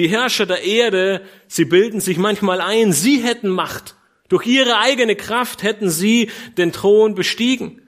[0.00, 3.96] Die Herrscher der Erde, sie bilden sich manchmal ein, sie hätten Macht.
[4.30, 7.82] Durch ihre eigene Kraft hätten sie den Thron bestiegen.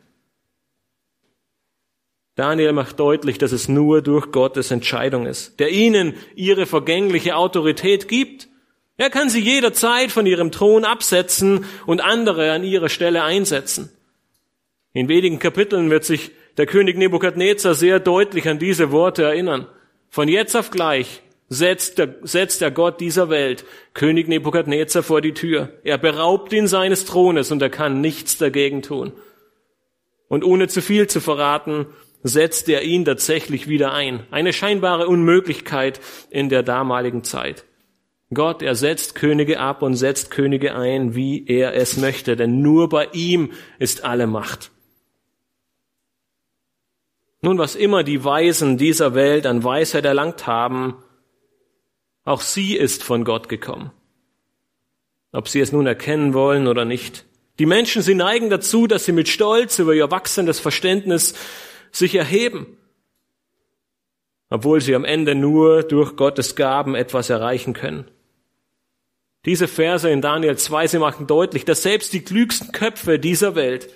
[2.34, 8.08] Daniel macht deutlich, dass es nur durch Gottes Entscheidung ist, der ihnen ihre vergängliche Autorität
[8.08, 8.50] gibt.
[8.98, 13.90] Er kann sie jederzeit von ihrem Thron absetzen und andere an ihre Stelle einsetzen.
[14.92, 19.66] In wenigen Kapiteln wird sich der König Nebukadnezar sehr deutlich an diese Worte erinnern.
[20.10, 21.21] Von jetzt auf gleich
[21.52, 25.68] setzt der, setzt der Gott dieser Welt König Nebukadnezar vor die Tür.
[25.84, 29.12] Er beraubt ihn seines Thrones und er kann nichts dagegen tun.
[30.28, 31.86] Und ohne zu viel zu verraten,
[32.22, 34.26] setzt er ihn tatsächlich wieder ein.
[34.30, 37.66] Eine scheinbare Unmöglichkeit in der damaligen Zeit.
[38.32, 42.88] Gott, er setzt Könige ab und setzt Könige ein, wie er es möchte, denn nur
[42.88, 44.70] bei ihm ist alle Macht.
[47.42, 50.96] Nun, was immer die Weisen dieser Welt an Weisheit erlangt haben,
[52.24, 53.90] auch sie ist von Gott gekommen.
[55.32, 57.24] Ob sie es nun erkennen wollen oder nicht.
[57.58, 61.34] Die Menschen, sie neigen dazu, dass sie mit Stolz über ihr wachsendes Verständnis
[61.90, 62.78] sich erheben,
[64.48, 68.10] obwohl sie am Ende nur durch Gottes Gaben etwas erreichen können.
[69.44, 73.88] Diese Verse in Daniel 2, sie machen deutlich, dass selbst die klügsten Köpfe dieser Welt,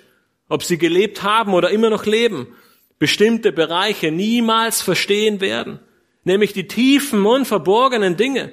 [0.49, 2.55] ob sie gelebt haben oder immer noch leben,
[2.99, 5.79] bestimmte Bereiche niemals verstehen werden
[6.27, 8.51] nämlich die tiefen und verborgenen Dinge,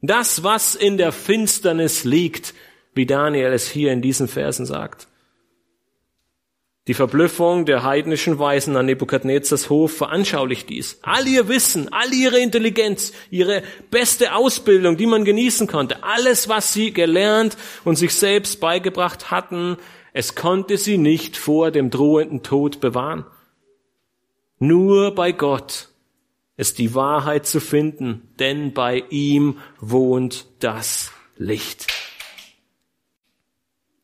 [0.00, 2.54] das, was in der Finsternis liegt,
[2.94, 5.08] wie Daniel es hier in diesen Versen sagt.
[6.86, 11.00] Die Verblüffung der heidnischen Weisen an Nebukadnezars Hof veranschaulicht dies.
[11.02, 16.72] All ihr Wissen, all ihre Intelligenz, ihre beste Ausbildung, die man genießen konnte, alles, was
[16.72, 19.78] sie gelernt und sich selbst beigebracht hatten,
[20.12, 23.26] es konnte sie nicht vor dem drohenden Tod bewahren.
[24.60, 25.88] Nur bei Gott
[26.56, 31.86] ist die Wahrheit zu finden, denn bei ihm wohnt das Licht.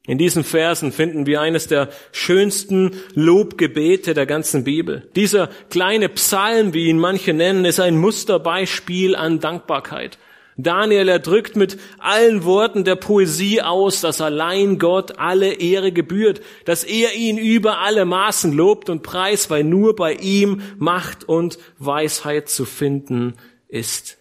[0.04, 5.08] In diesen Versen finden wir eines der schönsten Lobgebete der ganzen Bibel.
[5.14, 10.18] Dieser kleine Psalm, wie ihn manche nennen, ist ein Musterbeispiel an Dankbarkeit.
[10.62, 16.84] Daniel erdrückt mit allen Worten der Poesie aus, dass allein Gott alle Ehre gebührt, dass
[16.84, 22.48] er ihn über alle Maßen lobt und preist, weil nur bei ihm Macht und Weisheit
[22.48, 23.34] zu finden
[23.68, 24.18] ist.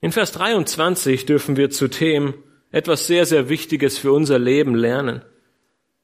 [0.00, 2.34] In Vers 23 dürfen wir zu Themen
[2.70, 5.22] etwas sehr, sehr Wichtiges für unser Leben lernen.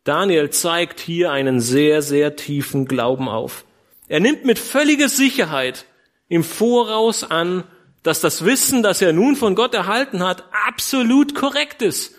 [0.05, 3.65] Daniel zeigt hier einen sehr, sehr tiefen Glauben auf.
[4.09, 5.85] Er nimmt mit völliger Sicherheit
[6.29, 7.65] im Voraus an,
[8.03, 12.15] dass das Wissen, das er nun von Gott erhalten hat, absolut korrekt ist.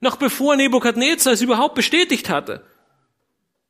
[0.00, 2.64] Noch bevor Nebukadnezar es überhaupt bestätigt hatte.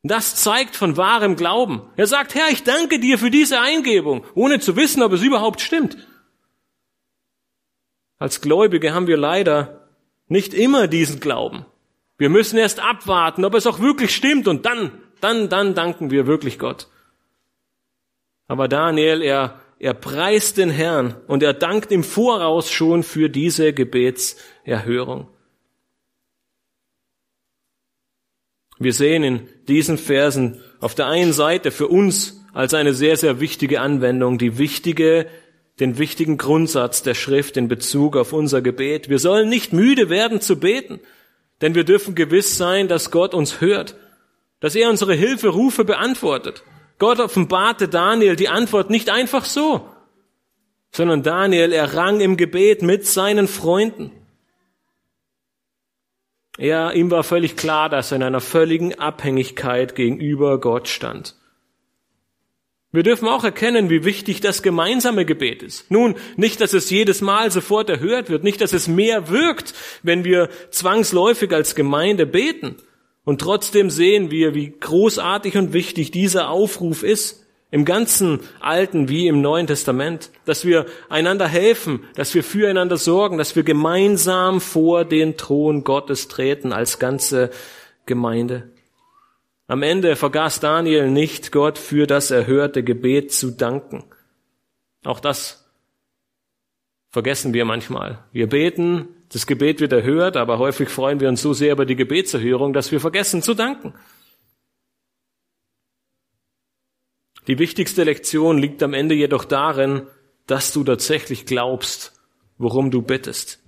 [0.03, 1.83] Das zeigt von wahrem Glauben.
[1.97, 5.63] Er sagt, Herr, ich danke dir für diese Eingebung, ohne zu wissen, ob es überhaupt
[5.63, 5.97] stimmt.
[8.19, 9.89] Als Gläubige haben wir leider
[10.29, 11.65] nicht immer diesen Glauben.
[12.19, 16.27] Wir müssen erst abwarten, ob es auch wirklich stimmt und dann, dann, dann danken wir
[16.27, 16.89] wirklich Gott.
[18.47, 23.73] Aber Daniel, er, er preist den Herrn und er dankt im Voraus schon für diese
[23.73, 25.29] Gebetserhörung.
[28.79, 33.41] Wir sehen in diesen Versen auf der einen Seite für uns als eine sehr, sehr
[33.41, 35.27] wichtige Anwendung die wichtige,
[35.81, 39.09] den wichtigen Grundsatz der Schrift in Bezug auf unser Gebet.
[39.09, 41.01] Wir sollen nicht müde werden zu beten.
[41.61, 43.97] Denn wir dürfen gewiss sein, dass Gott uns hört,
[44.61, 46.63] dass er unsere Hilferufe beantwortet.
[46.99, 49.89] Gott offenbarte Daniel die Antwort nicht einfach so,
[50.93, 54.13] sondern Daniel errang im Gebet mit seinen Freunden.
[56.57, 61.35] Er, ihm war völlig klar, dass er in einer völligen Abhängigkeit gegenüber Gott stand.
[62.93, 65.91] Wir dürfen auch erkennen, wie wichtig das gemeinsame Gebet ist.
[65.91, 70.25] Nun, nicht, dass es jedes Mal sofort erhört wird, nicht, dass es mehr wirkt, wenn
[70.25, 72.77] wir zwangsläufig als Gemeinde beten.
[73.25, 79.27] Und trotzdem sehen wir, wie großartig und wichtig dieser Aufruf ist, im ganzen Alten wie
[79.27, 85.05] im Neuen Testament, dass wir einander helfen, dass wir füreinander sorgen, dass wir gemeinsam vor
[85.05, 87.51] den Thron Gottes treten als ganze
[88.07, 88.71] Gemeinde.
[89.67, 94.05] Am Ende vergaß Daniel nicht, Gott für das erhörte Gebet zu danken.
[95.03, 95.69] Auch das
[97.11, 98.23] vergessen wir manchmal.
[98.31, 101.97] Wir beten, das Gebet wird erhört, aber häufig freuen wir uns so sehr über die
[101.97, 103.93] Gebetserhörung, dass wir vergessen zu danken.
[107.49, 110.03] Die wichtigste Lektion liegt am Ende jedoch darin,
[110.47, 112.13] dass du tatsächlich glaubst,
[112.59, 113.61] worum du bittest.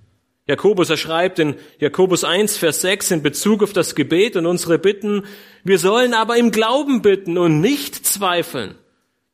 [0.47, 4.79] Jakobus, er schreibt in Jakobus 1, Vers 6 in Bezug auf das Gebet und unsere
[4.79, 5.25] Bitten,
[5.65, 8.75] wir sollen aber im Glauben bitten und nicht zweifeln.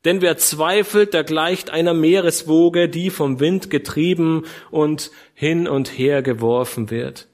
[0.05, 6.21] Denn wer zweifelt, der gleicht einer Meereswoge, die vom Wind getrieben und hin und her
[6.21, 7.27] geworfen wird.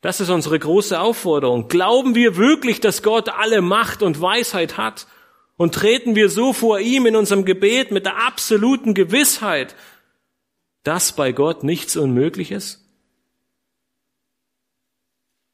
[0.00, 1.68] Das ist unsere große Aufforderung.
[1.68, 5.06] Glauben wir wirklich, dass Gott alle Macht und Weisheit hat?
[5.56, 9.74] Und treten wir so vor ihm in unserem Gebet mit der absoluten Gewissheit,
[10.84, 12.84] dass bei Gott nichts unmöglich ist?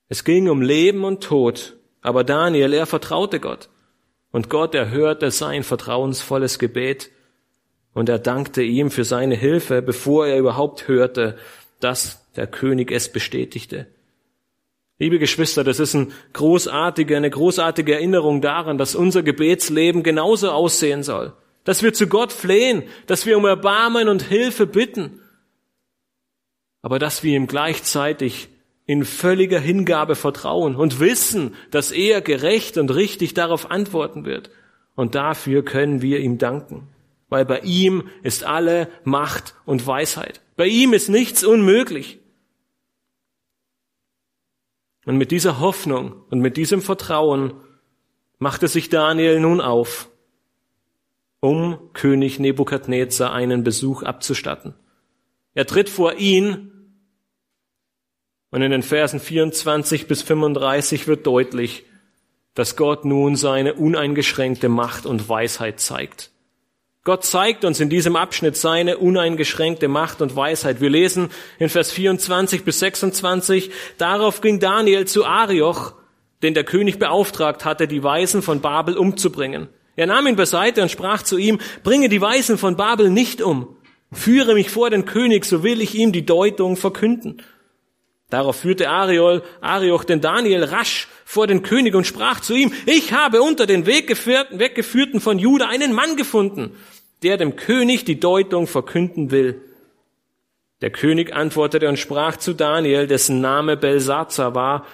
[0.09, 3.71] Es ging um Leben und Tod, aber Daniel, er vertraute Gott.
[4.35, 7.13] Und Gott erhörte sein vertrauensvolles Gebet.
[7.93, 11.39] Und er dankte ihm für seine Hilfe, bevor er überhaupt hörte,
[11.79, 13.87] dass der König es bestätigte.
[14.99, 21.05] Liebe Geschwister, das ist eine großartige, eine großartige Erinnerung daran, dass unser Gebetsleben genauso aussehen
[21.05, 21.33] soll.
[21.63, 25.21] Dass wir zu Gott flehen, dass wir um Erbarmen und Hilfe bitten,
[26.83, 28.49] aber dass wir ihm gleichzeitig
[28.87, 34.51] in völliger Hingabe vertrauen und wissen, dass er gerecht und richtig darauf antworten wird.
[34.95, 36.89] Und dafür können wir ihm danken,
[37.29, 40.43] weil bei ihm ist alle Macht und Weisheit.
[40.57, 42.21] Bei ihm ist nichts unmöglich.
[45.07, 47.55] Und mit dieser Hoffnung und mit diesem Vertrauen
[48.39, 50.09] machte sich Daniel nun auf
[51.41, 54.75] um König Nebukadnezar einen Besuch abzustatten.
[55.53, 56.73] Er tritt vor ihn
[58.55, 61.83] und in den Versen 24 bis 35 wird deutlich,
[62.55, 66.31] dass Gott nun seine uneingeschränkte Macht und Weisheit zeigt.
[67.03, 70.81] Gott zeigt uns in diesem Abschnitt seine uneingeschränkte Macht und Weisheit.
[70.81, 75.95] Wir lesen in Vers 24 bis 26, darauf ging Daniel zu Arioch,
[76.45, 79.67] den der König beauftragt hatte, die Weisen von Babel umzubringen.
[79.97, 83.77] Er nahm ihn beiseite und sprach zu ihm, bringe die Weisen von Babel nicht um.
[84.13, 87.43] Führe mich vor den König, so will ich ihm die Deutung verkünden.
[88.35, 93.13] Darauf führte Ariol, Arioch den Daniel rasch vor den König und sprach zu ihm, ich
[93.13, 96.75] habe unter den Weggeführten, von Juda einen Mann gefunden,
[97.23, 99.63] der dem König die Deutung verkünden will.
[100.81, 104.85] Der König antwortete und sprach zu Daniel, dessen Name Belsazar war,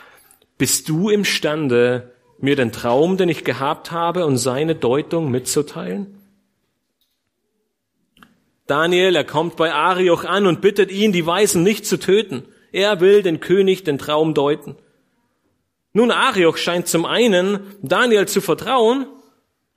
[0.58, 6.20] bist du imstande, mir den Traum, den ich gehabt habe, und seine Deutung mitzuteilen?
[8.66, 12.44] Daniel, er kommt bei Arioch an und bittet ihn, die Weisen nicht zu töten.
[12.72, 14.76] Er will den König den Traum deuten.
[15.92, 19.06] Nun, Arioch scheint zum einen Daniel zu vertrauen,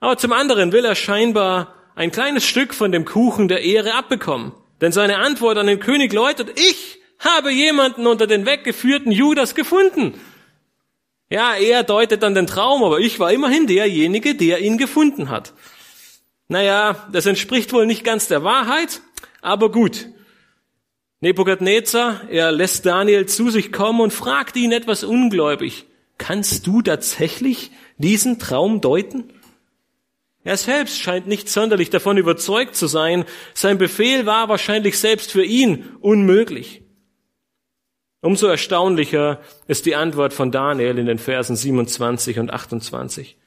[0.00, 4.52] aber zum anderen will er scheinbar ein kleines Stück von dem Kuchen der Ehre abbekommen.
[4.80, 10.14] Denn seine Antwort an den König läutet, ich habe jemanden unter den weggeführten Judas gefunden.
[11.30, 15.52] Ja, er deutet dann den Traum, aber ich war immerhin derjenige, der ihn gefunden hat.
[16.48, 19.00] Naja, das entspricht wohl nicht ganz der Wahrheit,
[19.40, 20.08] aber gut.
[21.24, 25.86] Nebukadnezar, er lässt Daniel zu sich kommen und fragt ihn etwas ungläubig.
[26.18, 29.32] Kannst du tatsächlich diesen Traum deuten?
[30.42, 33.24] Er selbst scheint nicht sonderlich davon überzeugt zu sein.
[33.54, 36.82] Sein Befehl war wahrscheinlich selbst für ihn unmöglich.
[38.20, 43.38] Umso erstaunlicher ist die Antwort von Daniel in den Versen 27 und 28.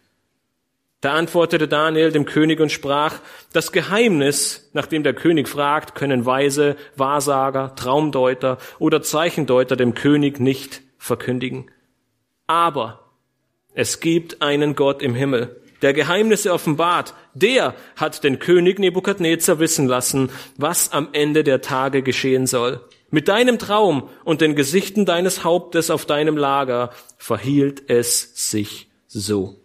[1.02, 3.20] Da antwortete Daniel dem König und sprach,
[3.54, 10.82] das Geheimnis, nachdem der König fragt, können Weise, Wahrsager, Traumdeuter oder Zeichendeuter dem König nicht
[10.98, 11.70] verkündigen.
[12.48, 13.12] Aber
[13.76, 17.14] es gibt einen Gott im Himmel, der Geheimnisse offenbart.
[17.36, 22.82] Der hat den König Nebukadnezar wissen lassen, was am Ende der Tage geschehen soll.
[23.12, 29.62] Mit deinem Traum und den Gesichten deines Hauptes auf deinem Lager verhielt es sich so.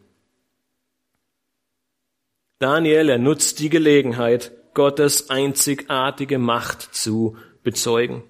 [2.63, 8.23] Daniel, er nutzt die Gelegenheit, Gottes einzigartige Macht zu bezeugen.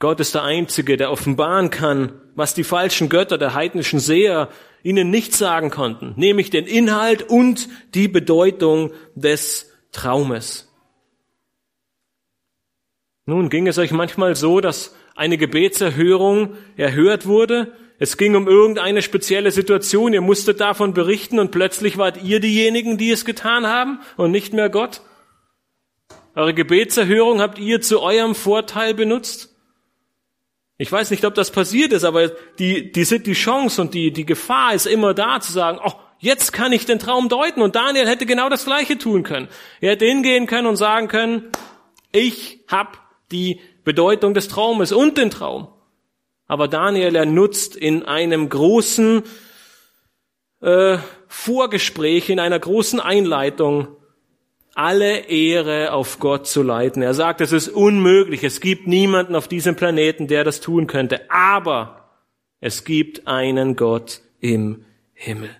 [0.00, 4.48] Gott ist der Einzige, der offenbaren kann, was die falschen Götter der heidnischen Seher
[4.82, 10.68] ihnen nicht sagen konnten, nämlich den Inhalt und die Bedeutung des Traumes.
[13.26, 17.72] Nun ging es euch manchmal so, dass eine Gebetserhörung erhört wurde.
[17.98, 20.12] Es ging um irgendeine spezielle Situation.
[20.12, 24.52] Ihr musstet davon berichten und plötzlich wart ihr diejenigen, die es getan haben und nicht
[24.52, 25.00] mehr Gott.
[26.34, 29.54] Eure Gebetserhörung habt ihr zu eurem Vorteil benutzt.
[30.78, 32.28] Ich weiß nicht, ob das passiert ist, aber
[32.58, 36.52] die, die, die Chance und die, die Gefahr ist immer da zu sagen, oh, jetzt
[36.52, 37.62] kann ich den Traum deuten.
[37.62, 39.48] Und Daniel hätte genau das Gleiche tun können.
[39.80, 41.50] Er hätte hingehen können und sagen können,
[42.12, 42.98] ich hab
[43.32, 45.68] die Bedeutung des Traumes und den Traum.
[46.46, 49.22] Aber Daniel, er nutzt in einem großen
[50.60, 53.88] äh, Vorgespräch, in einer großen Einleitung,
[54.74, 57.02] alle Ehre auf Gott zu leiten.
[57.02, 61.30] Er sagt, es ist unmöglich, es gibt niemanden auf diesem Planeten, der das tun könnte,
[61.30, 62.10] aber
[62.60, 64.84] es gibt einen Gott im
[65.14, 65.50] Himmel.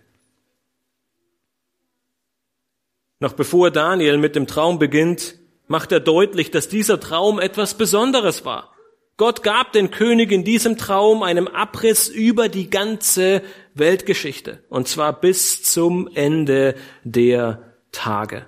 [3.19, 8.45] Noch bevor Daniel mit dem Traum beginnt, macht er deutlich, dass dieser Traum etwas Besonderes
[8.45, 8.76] war.
[9.19, 13.43] Gott gab den König in diesem Traum einem Abriss über die ganze
[13.75, 17.63] Weltgeschichte, und zwar bis zum Ende der
[17.93, 18.45] Tage.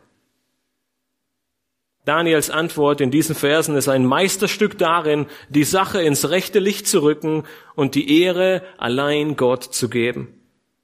[2.05, 7.03] Daniels Antwort in diesen Versen ist ein Meisterstück darin, die Sache ins rechte Licht zu
[7.03, 7.45] rücken
[7.75, 10.35] und die Ehre allein Gott zu geben.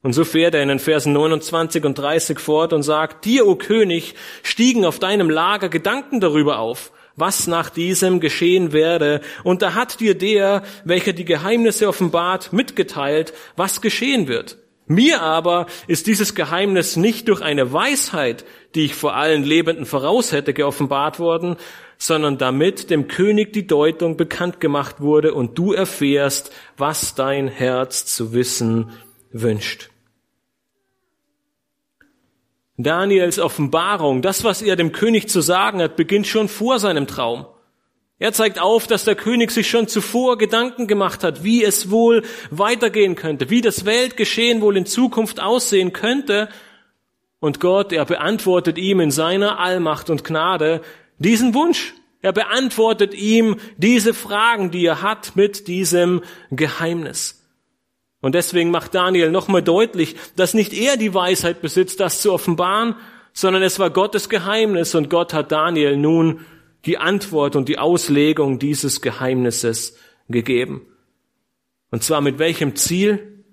[0.03, 3.57] Und so fährt er in den Versen 29 und 30 fort und sagt, dir, o
[3.57, 9.21] König, stiegen auf deinem Lager Gedanken darüber auf, was nach diesem geschehen werde.
[9.43, 14.59] Und da hat dir der, welcher die Geheimnisse offenbart, mitgeteilt, was geschehen wird.
[14.87, 18.45] Mir aber ist dieses Geheimnis nicht durch eine Weisheit,
[18.75, 21.57] die ich vor allen Lebenden voraus hätte, geoffenbart worden,
[21.97, 28.05] sondern damit dem König die Deutung bekannt gemacht wurde und du erfährst, was dein Herz
[28.05, 28.91] zu wissen
[29.33, 29.89] wünscht.
[32.77, 37.47] Daniels Offenbarung, das, was er dem König zu sagen hat, beginnt schon vor seinem Traum.
[38.19, 42.23] Er zeigt auf, dass der König sich schon zuvor Gedanken gemacht hat, wie es wohl
[42.51, 46.49] weitergehen könnte, wie das Weltgeschehen wohl in Zukunft aussehen könnte.
[47.39, 50.81] Und Gott, er beantwortet ihm in seiner Allmacht und Gnade
[51.19, 51.95] diesen Wunsch.
[52.23, 57.44] Er beantwortet ihm diese Fragen, die er hat mit diesem Geheimnis.
[58.25, 62.95] Und deswegen macht Daniel nochmal deutlich, dass nicht er die Weisheit besitzt, das zu offenbaren,
[63.35, 66.41] sondern es war Gottes Geheimnis und Gott hat Daniel nun
[66.87, 69.99] die Antwort und die Auslegung dieses Geheimnisses
[70.31, 70.87] gegeben.
[71.91, 73.45] Und zwar mit welchem Ziel?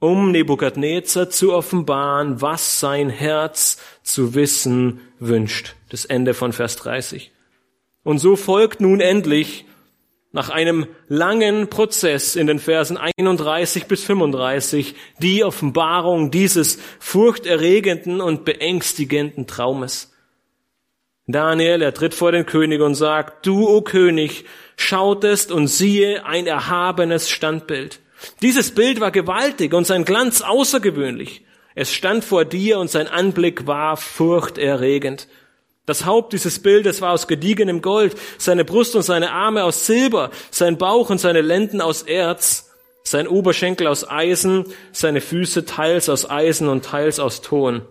[0.00, 5.76] Um Nebukadnezar zu offenbaren, was sein Herz zu wissen wünscht.
[5.90, 7.30] Das Ende von Vers 30.
[8.02, 9.66] Und so folgt nun endlich
[10.34, 18.44] nach einem langen Prozess in den Versen 31 bis 35 die Offenbarung dieses furchterregenden und
[18.44, 20.12] beängstigenden Traumes.
[21.28, 24.44] Daniel, er tritt vor den König und sagt, du, o König,
[24.76, 28.00] schautest und siehe ein erhabenes Standbild.
[28.42, 31.44] Dieses Bild war gewaltig und sein Glanz außergewöhnlich.
[31.76, 35.28] Es stand vor dir und sein Anblick war furchterregend.
[35.86, 40.30] Das Haupt dieses Bildes war aus gediegenem Gold, seine Brust und seine Arme aus Silber,
[40.50, 42.70] sein Bauch und seine Lenden aus Erz,
[43.02, 47.82] sein Oberschenkel aus Eisen, seine Füße teils aus Eisen und teils aus Ton.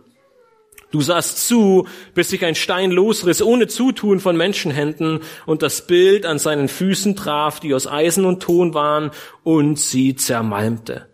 [0.89, 6.25] Du sahst zu, bis sich ein Stein losriss, ohne Zutun von Menschenhänden, und das Bild
[6.25, 9.11] an seinen Füßen traf, die aus Eisen und Ton waren,
[9.43, 11.07] und sie zermalmte.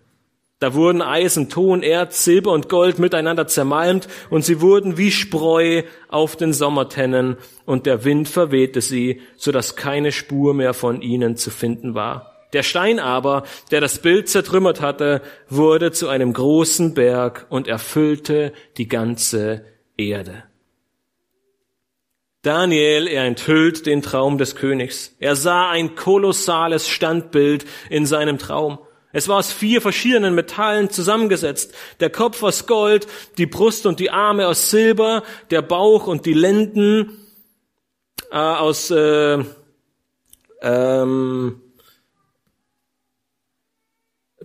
[0.60, 5.84] Da wurden Eisen, Ton, Erz, Silber und Gold miteinander zermalmt, und sie wurden wie Spreu
[6.10, 11.38] auf den Sommertennen, und der Wind verwehte sie, so dass keine Spur mehr von ihnen
[11.38, 12.36] zu finden war.
[12.52, 18.52] Der Stein aber, der das Bild zertrümmert hatte, wurde zu einem großen Berg und erfüllte
[18.78, 19.64] die ganze
[19.98, 20.44] Erde.
[22.42, 25.16] Daniel, er enthüllt den Traum des Königs.
[25.20, 28.80] Er sah ein kolossales Standbild in seinem Traum.
[29.12, 31.74] Es war aus vier verschiedenen Metallen zusammengesetzt.
[32.00, 33.08] Der Kopf aus Gold,
[33.38, 37.18] die Brust und die Arme aus Silber, der Bauch und die Lenden
[38.32, 39.44] äh, aus äh,
[40.62, 41.62] ähm,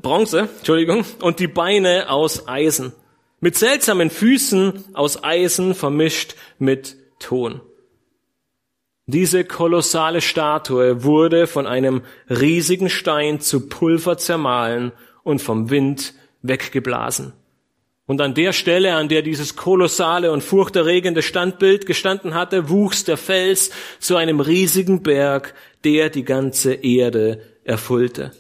[0.01, 2.93] Bronze, Entschuldigung, und die Beine aus Eisen.
[3.41, 7.61] Mit seltsamen Füßen aus Eisen vermischt mit Ton.
[9.07, 14.93] Diese kolossale Statue wurde von einem riesigen Stein zu Pulver zermahlen
[15.23, 17.35] und vom Wind weggeblasen.
[18.07, 23.17] Und an der Stelle, an der dieses kolossale und furchterregende Standbild gestanden hatte, wuchs der
[23.17, 28.33] Fels zu einem riesigen Berg, der die ganze Erde erfüllte.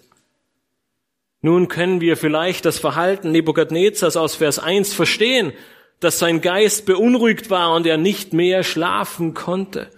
[1.40, 5.52] Nun können wir vielleicht das Verhalten Nebukadnezars aus Vers 1 verstehen,
[6.00, 9.90] dass sein Geist beunruhigt war und er nicht mehr schlafen konnte.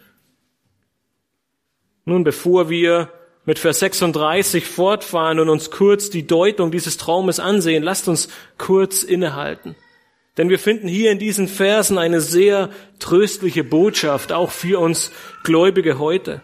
[2.06, 3.12] Nun, bevor wir
[3.44, 8.28] mit Vers 36 fortfahren und uns kurz die Deutung dieses Traumes ansehen, lasst uns
[8.58, 9.74] kurz innehalten.
[10.36, 15.10] Denn wir finden hier in diesen Versen eine sehr tröstliche Botschaft, auch für uns
[15.42, 16.42] Gläubige heute.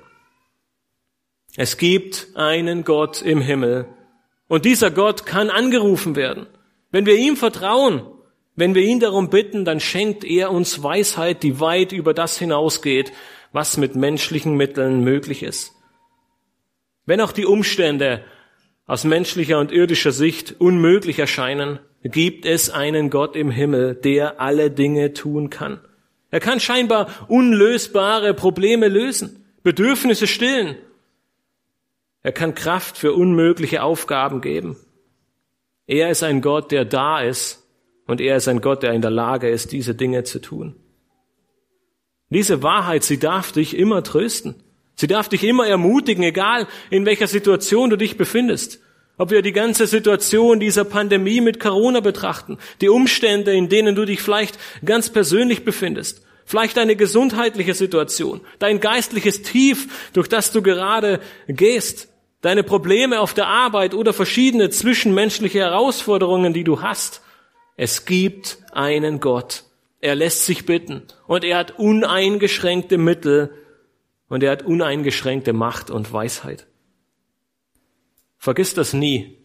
[1.56, 3.86] Es gibt einen Gott im Himmel,
[4.48, 6.46] und dieser Gott kann angerufen werden.
[6.90, 8.02] Wenn wir ihm vertrauen,
[8.56, 13.12] wenn wir ihn darum bitten, dann schenkt er uns Weisheit, die weit über das hinausgeht,
[13.52, 15.72] was mit menschlichen Mitteln möglich ist.
[17.06, 18.24] Wenn auch die Umstände
[18.86, 24.70] aus menschlicher und irdischer Sicht unmöglich erscheinen, gibt es einen Gott im Himmel, der alle
[24.70, 25.80] Dinge tun kann.
[26.30, 30.76] Er kann scheinbar unlösbare Probleme lösen, Bedürfnisse stillen,
[32.22, 34.76] er kann Kraft für unmögliche Aufgaben geben.
[35.86, 37.66] Er ist ein Gott, der da ist
[38.06, 40.76] und er ist ein Gott, der in der Lage ist, diese Dinge zu tun.
[42.32, 44.54] Diese Wahrheit, sie darf dich immer trösten.
[44.94, 48.80] Sie darf dich immer ermutigen, egal in welcher Situation du dich befindest.
[49.18, 54.06] Ob wir die ganze Situation dieser Pandemie mit Corona betrachten, die Umstände, in denen du
[54.06, 60.62] dich vielleicht ganz persönlich befindest, vielleicht eine gesundheitliche Situation, dein geistliches Tief, durch das du
[60.62, 62.08] gerade gehst,
[62.40, 67.20] deine Probleme auf der Arbeit oder verschiedene zwischenmenschliche Herausforderungen, die du hast.
[67.76, 69.64] Es gibt einen Gott.
[70.02, 73.54] Er lässt sich bitten und er hat uneingeschränkte Mittel
[74.28, 76.66] und er hat uneingeschränkte Macht und Weisheit.
[78.36, 79.38] Vergiss das nie,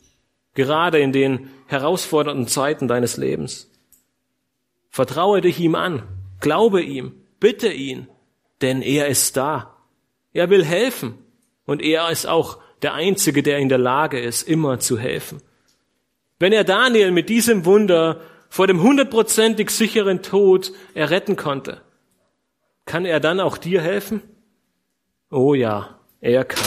[0.55, 3.72] gerade in den herausfordernden Zeiten deines Lebens.
[4.89, 6.01] Vertraue dich ihm an,
[6.41, 8.08] glaube ihm, bitte ihn,
[8.62, 9.78] denn er ist da.
[10.34, 11.20] Er will helfen
[11.66, 15.39] und er ist auch der Einzige, der in der Lage ist, immer zu helfen.
[16.39, 21.82] Wenn er Daniel mit diesem Wunder vor dem hundertprozentig sicheren Tod erretten konnte,
[22.86, 24.22] kann er dann auch dir helfen?
[25.30, 26.64] Oh ja, er kann.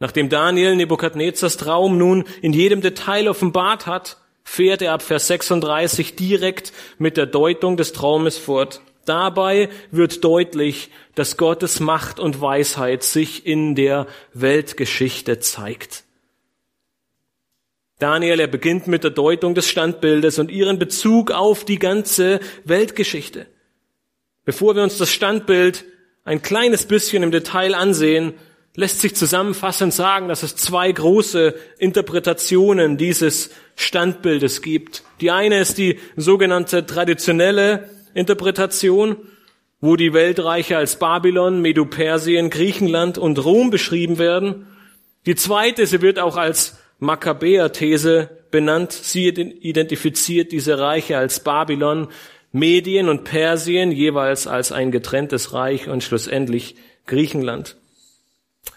[0.00, 6.14] Nachdem Daniel Nebukadnezars Traum nun in jedem Detail offenbart hat, fährt er ab Vers 36
[6.14, 8.80] direkt mit der Deutung des Traumes fort.
[9.04, 16.04] Dabei wird deutlich, dass Gottes Macht und Weisheit sich in der Weltgeschichte zeigt.
[17.98, 23.46] Daniel, er beginnt mit der Deutung des Standbildes und ihren Bezug auf die ganze Weltgeschichte.
[24.44, 25.84] Bevor wir uns das Standbild
[26.24, 28.34] ein kleines bisschen im Detail ansehen,
[28.76, 35.02] lässt sich zusammenfassend sagen, dass es zwei große Interpretationen dieses Standbildes gibt.
[35.20, 39.16] Die eine ist die sogenannte traditionelle Interpretation,
[39.80, 44.68] wo die Weltreiche als Babylon, Medo-Persien, Griechenland und Rom beschrieben werden.
[45.26, 48.92] Die zweite, sie wird auch als Makkabäer-These benannt.
[48.92, 52.08] Sie identifiziert diese Reiche als Babylon,
[52.52, 56.76] Medien und Persien jeweils als ein getrenntes Reich und schlussendlich
[57.06, 57.76] Griechenland.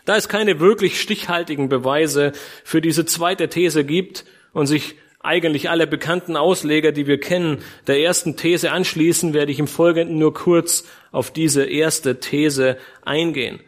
[0.06, 5.86] Da es keine wirklich stichhaltigen Beweise für diese zweite These gibt und sich eigentlich alle
[5.86, 10.84] bekannten Ausleger, die wir kennen, der ersten These anschließen, werde ich im Folgenden nur kurz
[11.12, 13.60] auf diese erste These eingehen.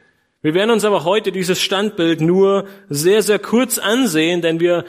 [0.43, 4.83] Wir werden uns aber heute dieses Standbild nur sehr, sehr kurz ansehen, denn wir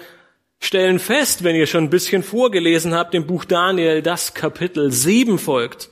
[0.59, 5.39] stellen fest, wenn ihr schon ein bisschen vorgelesen habt, im Buch Daniel, dass Kapitel 7
[5.39, 5.91] folgt.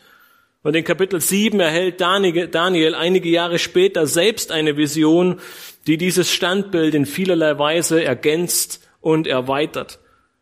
[0.65, 5.39] Und in Kapitel 7 erhält Daniel einige Jahre später selbst eine Vision,
[5.87, 10.01] die dieses Standbild in vielerlei Weise ergänzt und erweitert.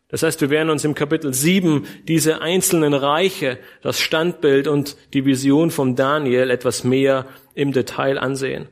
[0.09, 5.25] Das heißt, wir werden uns im Kapitel 7 diese einzelnen Reiche, das Standbild und die
[5.25, 8.67] Vision vom Daniel etwas mehr im Detail ansehen.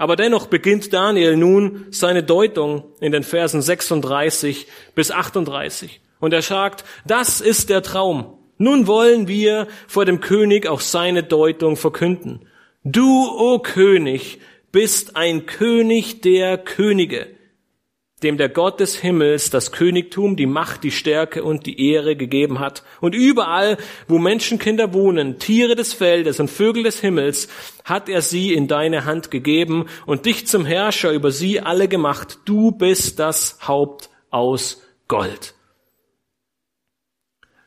[0.00, 6.00] Aber dennoch beginnt Daniel nun seine Deutung in den Versen 36 bis 38.
[6.20, 8.38] Und er sagt, das ist der Traum.
[8.56, 12.46] Nun wollen wir vor dem König auch seine Deutung verkünden.
[12.82, 14.38] Du, o König,
[14.72, 17.26] bist ein König der Könige
[18.22, 22.60] dem der Gott des Himmels das Königtum, die Macht, die Stärke und die Ehre gegeben
[22.60, 22.82] hat.
[23.00, 27.48] Und überall, wo Menschenkinder wohnen, Tiere des Feldes und Vögel des Himmels,
[27.84, 32.38] hat er sie in deine Hand gegeben und dich zum Herrscher über sie alle gemacht.
[32.44, 35.54] Du bist das Haupt aus Gold.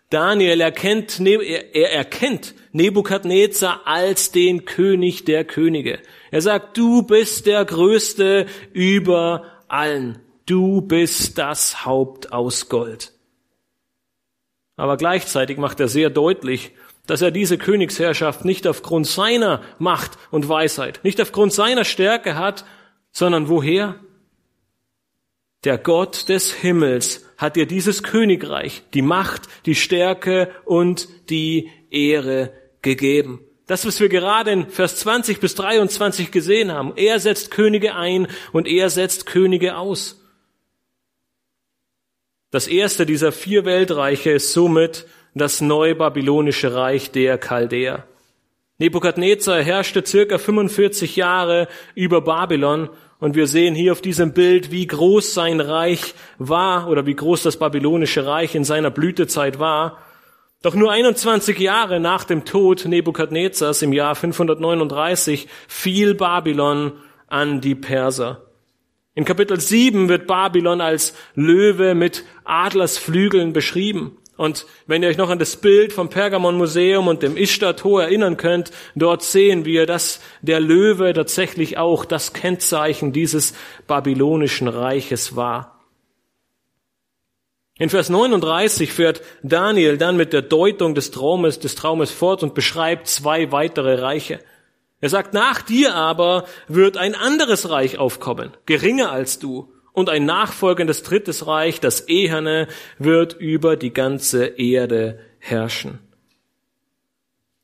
[0.09, 5.97] Daniel erkennt, er erkennt Nebukadnezar als den König der Könige.
[6.29, 13.13] Er sagt, du bist der Größte über allen du bist das Haupt aus Gold.
[14.75, 16.71] Aber gleichzeitig macht er sehr deutlich,
[17.05, 22.65] dass er diese Königsherrschaft nicht aufgrund seiner Macht und Weisheit, nicht aufgrund seiner Stärke hat,
[23.11, 23.95] sondern woher?
[25.63, 32.53] Der Gott des Himmels hat dir dieses Königreich, die Macht, die Stärke und die Ehre
[32.81, 33.41] gegeben.
[33.67, 36.93] Das, was wir gerade in Vers 20 bis 23 gesehen haben.
[36.97, 40.22] Er setzt Könige ein und er setzt Könige aus.
[42.53, 48.05] Das erste dieser vier Weltreiche ist somit das neubabylonische Reich der Chaldäer.
[48.77, 54.85] Nebukadnezar herrschte circa 45 Jahre über Babylon und wir sehen hier auf diesem Bild, wie
[54.85, 59.97] groß sein Reich war oder wie groß das babylonische Reich in seiner Blütezeit war.
[60.61, 66.91] Doch nur 21 Jahre nach dem Tod Nebukadnezars im Jahr 539 fiel Babylon
[67.25, 68.52] an die Perser.
[69.15, 74.17] In Kapitel 7 wird Babylon als Löwe mit Adlersflügeln beschrieben.
[74.37, 78.37] Und wenn ihr euch noch an das Bild vom Pergamon Museum und dem Ishtar-Tor erinnern
[78.37, 83.53] könnt, dort sehen wir, dass der Löwe tatsächlich auch das Kennzeichen dieses
[83.85, 85.79] babylonischen Reiches war.
[87.77, 92.55] In Vers 39 fährt Daniel dann mit der Deutung des Traumes, des Traumes fort und
[92.55, 94.39] beschreibt zwei weitere Reiche.
[95.03, 99.69] Er sagt, nach dir aber wird ein anderes Reich aufkommen, geringer als du.
[99.91, 105.99] Und ein nachfolgendes drittes Reich, das Eherne, wird über die ganze Erde herrschen.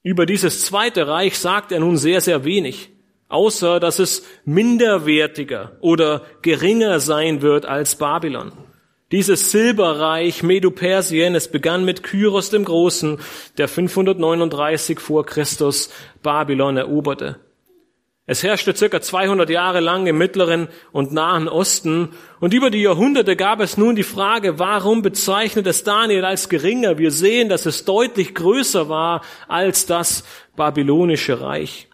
[0.04, 2.90] Über dieses zweite Reich sagt er nun sehr, sehr wenig,
[3.30, 8.52] außer dass es minderwertiger oder geringer sein wird als Babylon.
[9.12, 13.18] Dieses Silberreich Medo-Persien, es begann mit Kyros dem Großen,
[13.57, 15.91] der 539 vor Christus
[16.22, 17.39] Babylon eroberte.
[18.28, 23.36] Es herrschte circa 200 Jahre lang im Mittleren und Nahen Osten und über die Jahrhunderte
[23.36, 26.99] gab es nun die Frage, warum bezeichnet es Daniel als geringer?
[26.99, 30.24] Wir sehen, dass es deutlich größer war als das
[30.55, 31.89] babylonische Reich.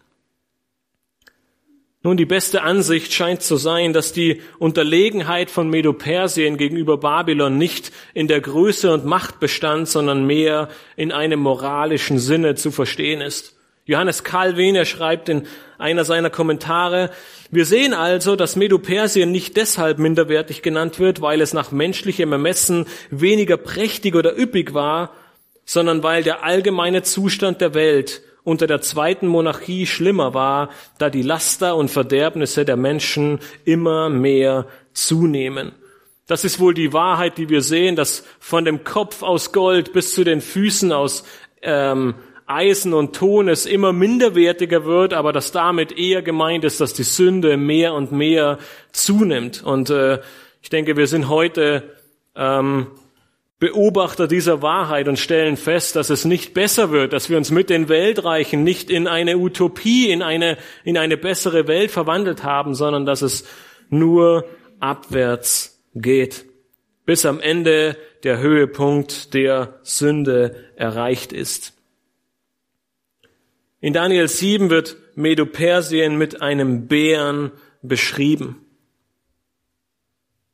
[2.06, 7.90] Nun, die beste Ansicht scheint zu sein, dass die Unterlegenheit von Medo-Persien gegenüber Babylon nicht
[8.14, 13.56] in der Größe und Macht bestand, sondern mehr in einem moralischen Sinne zu verstehen ist.
[13.86, 15.48] Johannes Calvin, er schreibt in
[15.78, 17.10] einer seiner Kommentare,
[17.50, 22.86] wir sehen also, dass Medo-Persien nicht deshalb minderwertig genannt wird, weil es nach menschlichem Ermessen
[23.10, 25.12] weniger prächtig oder üppig war,
[25.64, 31.22] sondern weil der allgemeine Zustand der Welt unter der zweiten Monarchie schlimmer war, da die
[31.22, 35.72] Laster und Verderbnisse der Menschen immer mehr zunehmen.
[36.28, 40.14] Das ist wohl die Wahrheit, die wir sehen, dass von dem Kopf aus Gold bis
[40.14, 41.24] zu den Füßen aus
[41.60, 42.14] ähm,
[42.46, 47.02] Eisen und Ton es immer minderwertiger wird, aber dass damit eher gemeint ist, dass die
[47.02, 48.58] Sünde mehr und mehr
[48.92, 49.64] zunimmt.
[49.64, 50.20] Und äh,
[50.62, 51.82] ich denke, wir sind heute
[52.36, 52.86] ähm,
[53.58, 57.70] Beobachter dieser Wahrheit und stellen fest, dass es nicht besser wird, dass wir uns mit
[57.70, 63.06] den Weltreichen nicht in eine Utopie, in eine, in eine bessere Welt verwandelt haben, sondern
[63.06, 63.46] dass es
[63.88, 64.44] nur
[64.78, 66.44] abwärts geht,
[67.06, 71.72] bis am Ende der Höhepunkt der Sünde erreicht ist.
[73.80, 78.65] In Daniel 7 wird Medo-Persien mit einem Bären beschrieben.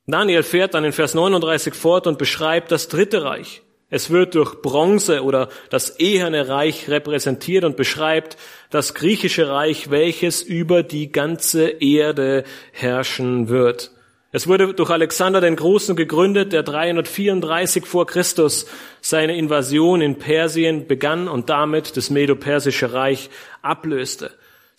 [0.07, 3.62] Daniel fährt dann in Vers 39 fort und beschreibt das dritte Reich.
[3.88, 8.36] Es wird durch Bronze oder das eherne Reich repräsentiert und beschreibt
[8.70, 13.92] das griechische Reich, welches über die ganze Erde herrschen wird.
[14.32, 18.66] Es wurde durch Alexander den Großen gegründet, der 334 vor Christus
[19.03, 23.28] seine Invasion in Persien begann und damit das Medo-Persische Reich
[23.61, 24.30] ablöste.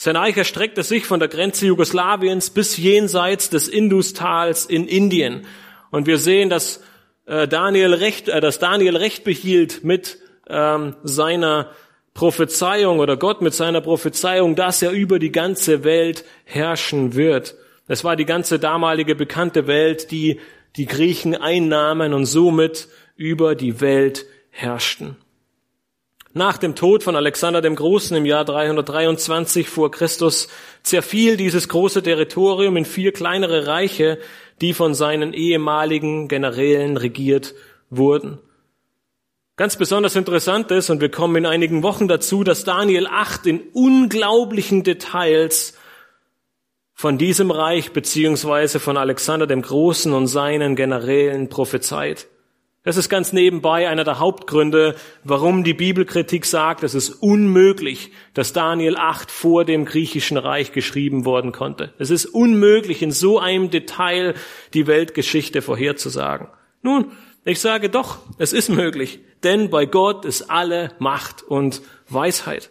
[0.04, 5.46] Sein Reich erstreckte sich von der Grenze Jugoslawiens bis jenseits des Industals in Indien.
[5.92, 6.84] Und wir sehen, dass
[7.26, 10.18] äh, Daniel recht, äh, dass Daniel recht behielt mit
[10.50, 11.72] ähm, seiner
[12.14, 17.56] Prophezeiung oder Gott mit seiner Prophezeiung, dass er über die ganze Welt herrschen wird.
[17.88, 20.42] Es war die ganze damalige bekannte Welt, die
[20.76, 25.16] die Griechen einnahmen und somit über die Welt herrschten.
[26.36, 30.48] Nach dem Tod von Alexander dem Großen im Jahr 323 vor Christus
[30.82, 34.18] zerfiel dieses große Territorium in vier kleinere Reiche,
[34.60, 37.54] die von seinen ehemaligen Generälen regiert
[37.92, 38.40] wurden.
[39.58, 43.62] Ganz besonders interessant ist, und wir kommen in einigen Wochen dazu, dass Daniel 8 in
[43.72, 45.78] unglaublichen Details
[46.96, 52.28] von diesem Reich beziehungsweise von Alexander dem Großen und seinen Generälen prophezeit.
[52.84, 58.52] Das ist ganz nebenbei einer der Hauptgründe, warum die Bibelkritik sagt, es ist unmöglich, dass
[58.52, 61.94] Daniel 8 vor dem griechischen Reich geschrieben worden konnte.
[61.98, 64.34] Es ist unmöglich, in so einem Detail
[64.74, 66.50] die Weltgeschichte vorherzusagen.
[66.82, 67.12] Nun,
[67.46, 72.70] ich sage doch, es ist möglich, denn bei Gott ist alle Macht und Weisheit.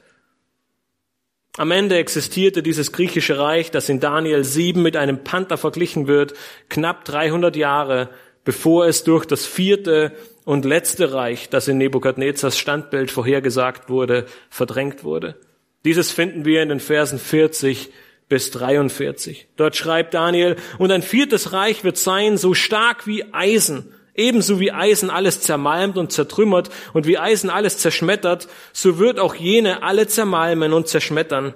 [1.57, 6.35] Am Ende existierte dieses griechische Reich, das in Daniel 7 mit einem Panther verglichen wird,
[6.69, 8.11] knapp 300 Jahre
[8.45, 10.13] bevor es durch das vierte
[10.45, 15.37] und letzte Reich, das in Nebukadnezars Standbild vorhergesagt wurde, verdrängt wurde.
[15.85, 17.91] Dieses finden wir in den Versen 40
[18.29, 19.49] bis 43.
[19.57, 24.73] Dort schreibt Daniel, und ein viertes Reich wird sein, so stark wie Eisen, Ebenso wie
[24.73, 30.07] Eisen alles zermalmt und zertrümmert und wie Eisen alles zerschmettert, so wird auch jene alle
[30.07, 31.55] zermalmen und zerschmettern.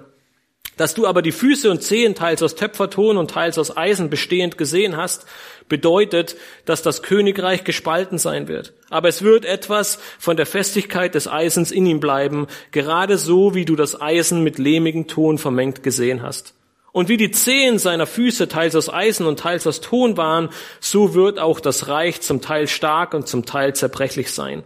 [0.77, 4.57] Dass du aber die Füße und Zehen teils aus Töpferton und teils aus Eisen bestehend
[4.57, 5.25] gesehen hast,
[5.67, 8.73] bedeutet, dass das Königreich gespalten sein wird.
[8.89, 13.65] Aber es wird etwas von der Festigkeit des Eisens in ihm bleiben, gerade so, wie
[13.65, 16.53] du das Eisen mit lehmigem Ton vermengt gesehen hast.
[16.91, 20.49] Und wie die Zehen seiner Füße teils aus Eisen und teils aus Ton waren,
[20.79, 24.63] so wird auch das Reich zum Teil stark und zum Teil zerbrechlich sein.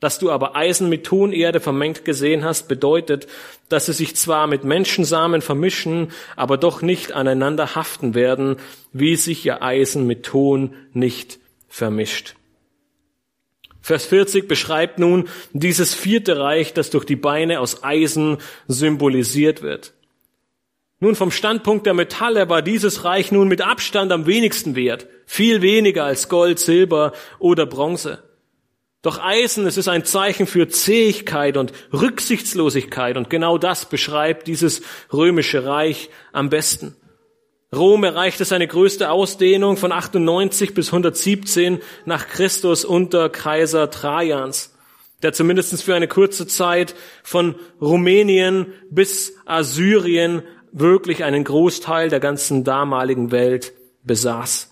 [0.00, 3.28] Dass du aber Eisen mit Tonerde vermengt gesehen hast, bedeutet,
[3.68, 8.56] dass sie sich zwar mit Menschensamen vermischen, aber doch nicht aneinander haften werden,
[8.92, 11.38] wie sich ihr Eisen mit Ton nicht
[11.68, 12.34] vermischt.
[13.82, 18.38] Vers 40 beschreibt nun dieses vierte Reich, das durch die Beine aus Eisen
[18.68, 19.92] symbolisiert wird.
[20.98, 25.62] Nun, vom Standpunkt der Metalle war dieses Reich nun mit Abstand am wenigsten wert, viel
[25.62, 28.22] weniger als Gold, Silber oder Bronze.
[29.02, 34.82] Doch Eisen, es ist ein Zeichen für Zähigkeit und Rücksichtslosigkeit und genau das beschreibt dieses
[35.10, 36.96] römische Reich am besten.
[37.74, 44.74] Rom erreichte seine größte Ausdehnung von 98 bis 117 nach Christus unter Kaiser Trajans,
[45.22, 50.42] der zumindest für eine kurze Zeit von Rumänien bis Assyrien
[50.72, 53.72] wirklich einen Großteil der ganzen damaligen Welt
[54.02, 54.69] besaß.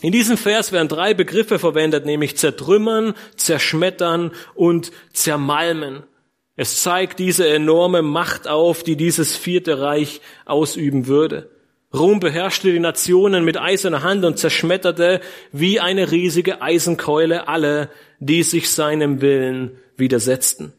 [0.00, 6.02] In diesem Vers werden drei Begriffe verwendet, nämlich zertrümmern, zerschmettern und zermalmen.
[6.56, 11.50] Es zeigt diese enorme Macht auf, die dieses vierte Reich ausüben würde.
[11.92, 15.20] Rom beherrschte die Nationen mit eiserner Hand und zerschmetterte
[15.52, 17.88] wie eine riesige Eisenkeule alle,
[18.18, 20.72] die sich seinem Willen widersetzten.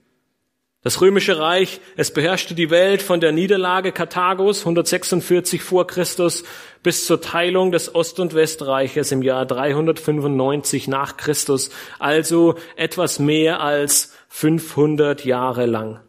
[0.86, 6.44] Das römische Reich, es beherrschte die Welt von der Niederlage Karthagos 146 vor Christus
[6.84, 13.62] bis zur Teilung des Ost- und Westreiches im Jahr 395 nach Christus, also etwas mehr
[13.62, 16.02] als 500 Jahre lang.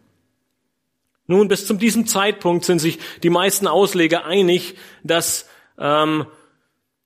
[1.26, 5.48] Nun, bis zu diesem Zeitpunkt sind sich die meisten Ausleger einig, dass
[5.78, 6.26] ähm,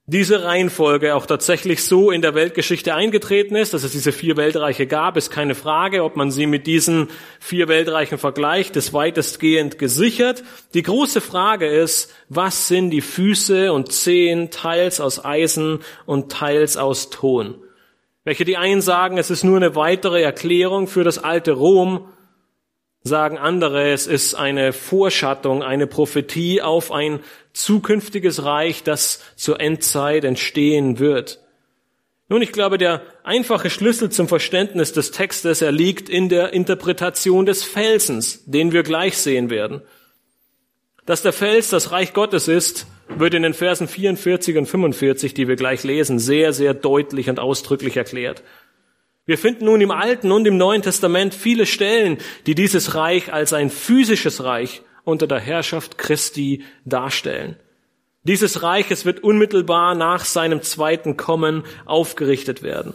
[0.06, 4.86] diese Reihenfolge auch tatsächlich so in der Weltgeschichte eingetreten ist, dass es diese vier Weltreiche
[4.86, 10.42] gab, ist keine Frage, ob man sie mit diesen vier Weltreichen vergleicht, ist weitestgehend gesichert.
[10.74, 16.76] Die große Frage ist, was sind die Füße und Zehen teils aus Eisen und teils
[16.76, 17.62] aus Ton?
[18.24, 22.08] Welche die einen sagen, es ist nur eine weitere Erklärung für das alte Rom,
[23.02, 27.20] sagen andere, es ist eine Vorschattung, eine Prophetie auf ein
[27.52, 31.40] zukünftiges Reich, das zur Endzeit entstehen wird.
[32.28, 37.44] Nun, ich glaube, der einfache Schlüssel zum Verständnis des Textes, er liegt in der Interpretation
[37.44, 39.82] des Felsens, den wir gleich sehen werden.
[41.06, 45.48] Dass der Fels das Reich Gottes ist, wird in den Versen 44 und 45, die
[45.48, 48.44] wir gleich lesen, sehr, sehr deutlich und ausdrücklich erklärt.
[49.26, 53.52] Wir finden nun im Alten und im Neuen Testament viele Stellen, die dieses Reich als
[53.52, 57.56] ein physisches Reich unter der Herrschaft Christi darstellen.
[58.22, 62.94] Dieses Reich, es wird unmittelbar nach seinem zweiten Kommen aufgerichtet werden.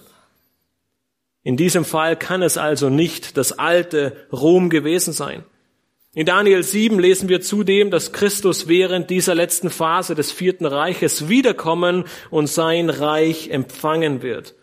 [1.43, 5.43] In diesem Fall kann es also nicht das alte Rom gewesen sein.
[6.16, 11.28] In Daniel 7 lesen wir zudem, dass Christus während dieser letzten Phase des vierten Reiches
[11.28, 14.55] wiederkommen und sein Reich empfangen wird.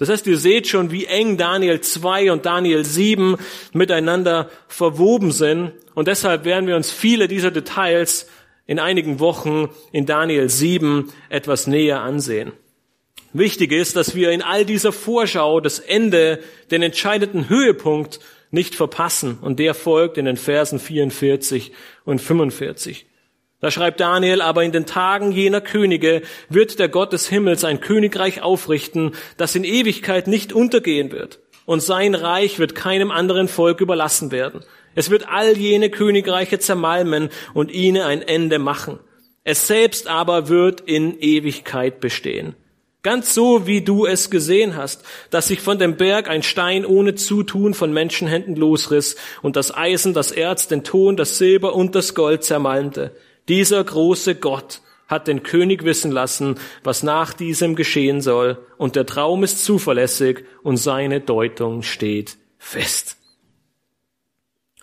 [0.00, 3.36] Das heißt, ihr seht schon, wie eng Daniel 2 und Daniel 7
[3.74, 5.72] miteinander verwoben sind.
[5.94, 8.26] Und deshalb werden wir uns viele dieser Details
[8.66, 12.52] in einigen Wochen in Daniel 7 etwas näher ansehen.
[13.34, 18.20] Wichtig ist, dass wir in all dieser Vorschau das Ende, den entscheidenden Höhepunkt
[18.50, 19.36] nicht verpassen.
[19.42, 21.72] Und der folgt in den Versen 44
[22.06, 23.04] und 45.
[23.60, 27.80] Da schreibt Daniel, aber in den Tagen jener Könige wird der Gott des Himmels ein
[27.80, 31.40] Königreich aufrichten, das in Ewigkeit nicht untergehen wird.
[31.66, 34.64] Und sein Reich wird keinem anderen Volk überlassen werden.
[34.94, 38.98] Es wird all jene Königreiche zermalmen und ihnen ein Ende machen.
[39.44, 42.54] Es selbst aber wird in Ewigkeit bestehen.
[43.02, 47.14] Ganz so, wie du es gesehen hast, dass sich von dem Berg ein Stein ohne
[47.14, 52.14] Zutun von Menschenhänden losriss und das Eisen, das Erz, den Ton, das Silber und das
[52.14, 53.12] Gold zermalmte.
[53.48, 59.06] Dieser große Gott hat den König wissen lassen, was nach diesem geschehen soll, und der
[59.06, 63.16] Traum ist zuverlässig und seine Deutung steht fest.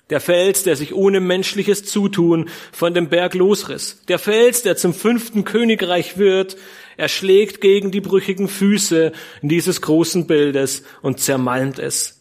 [0.09, 4.01] Der Fels, der sich ohne menschliches Zutun von dem Berg losriss.
[4.07, 6.55] Der Fels, der zum fünften Königreich wird,
[6.95, 12.17] er schlägt gegen die brüchigen Füße dieses großen Bildes und zermalmt es.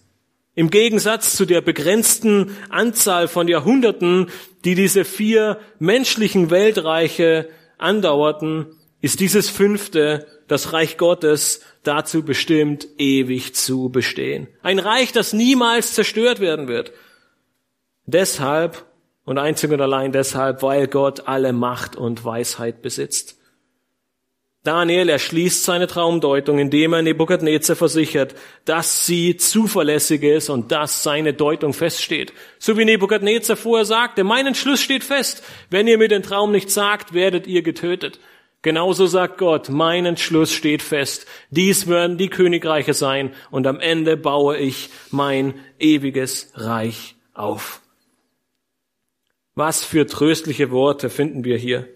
[0.57, 4.29] Im Gegensatz zu der begrenzten Anzahl von Jahrhunderten,
[4.67, 7.49] die diese vier menschlichen Weltreiche
[7.79, 8.67] andauerten,
[9.01, 14.49] ist dieses fünfte, das Reich Gottes, dazu bestimmt, ewig zu bestehen.
[14.63, 16.93] Ein Reich, das niemals zerstört werden wird.
[18.07, 18.85] Deshalb
[19.25, 23.36] und einzig und allein deshalb, weil Gott alle Macht und Weisheit besitzt.
[24.67, 31.35] Daniel erschließt seine Traumdeutung, indem er Nebukadnezar versichert, dass sie zuverlässig ist und dass seine
[31.35, 32.33] Deutung feststeht.
[32.59, 35.45] So wie Nebukadnezar vorher sagte, mein Entschluss steht fest.
[35.71, 38.19] Wenn ihr mir den Traum nicht sagt, werdet ihr getötet.
[38.63, 41.27] Genauso sagt Gott, mein Entschluss steht fest.
[41.51, 47.81] Dies werden die Königreiche sein und am Ende baue ich mein ewiges Reich auf.
[49.55, 51.96] Was für tröstliche Worte finden wir hier.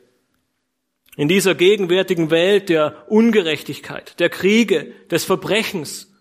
[1.16, 6.12] In dieser gegenwärtigen Welt der Ungerechtigkeit, der Kriege, des Verbrechens.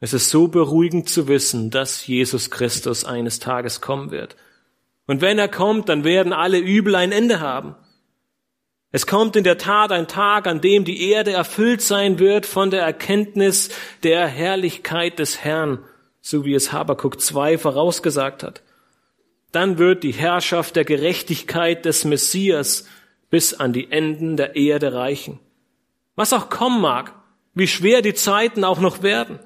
[0.00, 4.36] Es ist so beruhigend zu wissen, dass Jesus Christus eines Tages kommen wird.
[5.06, 7.74] Und wenn er kommt, dann werden alle Übel ein Ende haben.
[8.92, 12.70] Es kommt in der Tat ein Tag, an dem die Erde erfüllt sein wird von
[12.70, 13.70] der Erkenntnis
[14.02, 15.78] der Herrlichkeit des Herrn,
[16.20, 18.62] so wie es Habakuk 2 vorausgesagt hat.
[19.50, 22.86] Dann wird die Herrschaft der Gerechtigkeit des Messias
[23.32, 25.40] bis an die Enden der Erde reichen.
[26.16, 27.14] Was auch kommen mag,
[27.54, 29.38] wie schwer die Zeiten auch noch werden,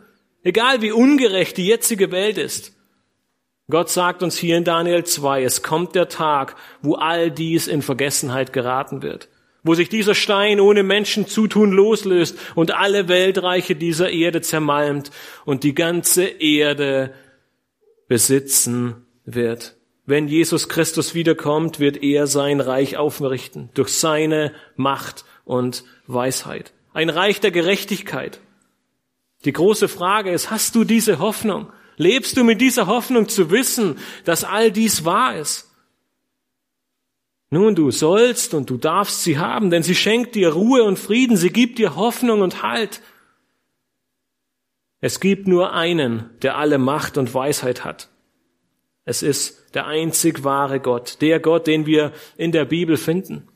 [0.43, 2.73] egal wie ungerecht die jetzige Welt ist.
[3.71, 7.81] Gott sagt uns hier in Daniel 2, es kommt der Tag, wo all dies in
[7.81, 9.29] Vergessenheit geraten wird,
[9.63, 15.13] wo sich dieser Stein ohne Menschen zutun loslöst und alle Weltreiche dieser Erde zermalmt
[15.45, 17.15] und die ganze Erde
[18.09, 19.77] besitzen wird.
[20.07, 26.73] Wenn Jesus Christus wiederkommt, wird er sein Reich aufrichten durch seine Macht und Weisheit.
[26.93, 28.41] Ein Reich der Gerechtigkeit.
[29.45, 31.73] Die große Frage ist, hast du diese Hoffnung?
[31.97, 35.73] Lebst du mit dieser Hoffnung zu wissen, dass all dies wahr ist?
[37.51, 41.37] Nun, du sollst und du darfst sie haben, denn sie schenkt dir Ruhe und Frieden,
[41.37, 43.03] sie gibt dir Hoffnung und Halt.
[45.01, 48.09] Es gibt nur einen, der alle Macht und Weisheit hat.
[49.07, 53.49] Es ist der einzig wahre Gott, der Gott, den wir in der Bibel finden.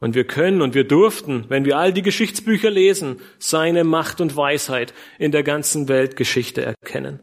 [0.00, 4.36] Und wir können und wir durften, wenn wir all die Geschichtsbücher lesen, seine Macht und
[4.36, 7.20] Weisheit in der ganzen Weltgeschichte erkennen.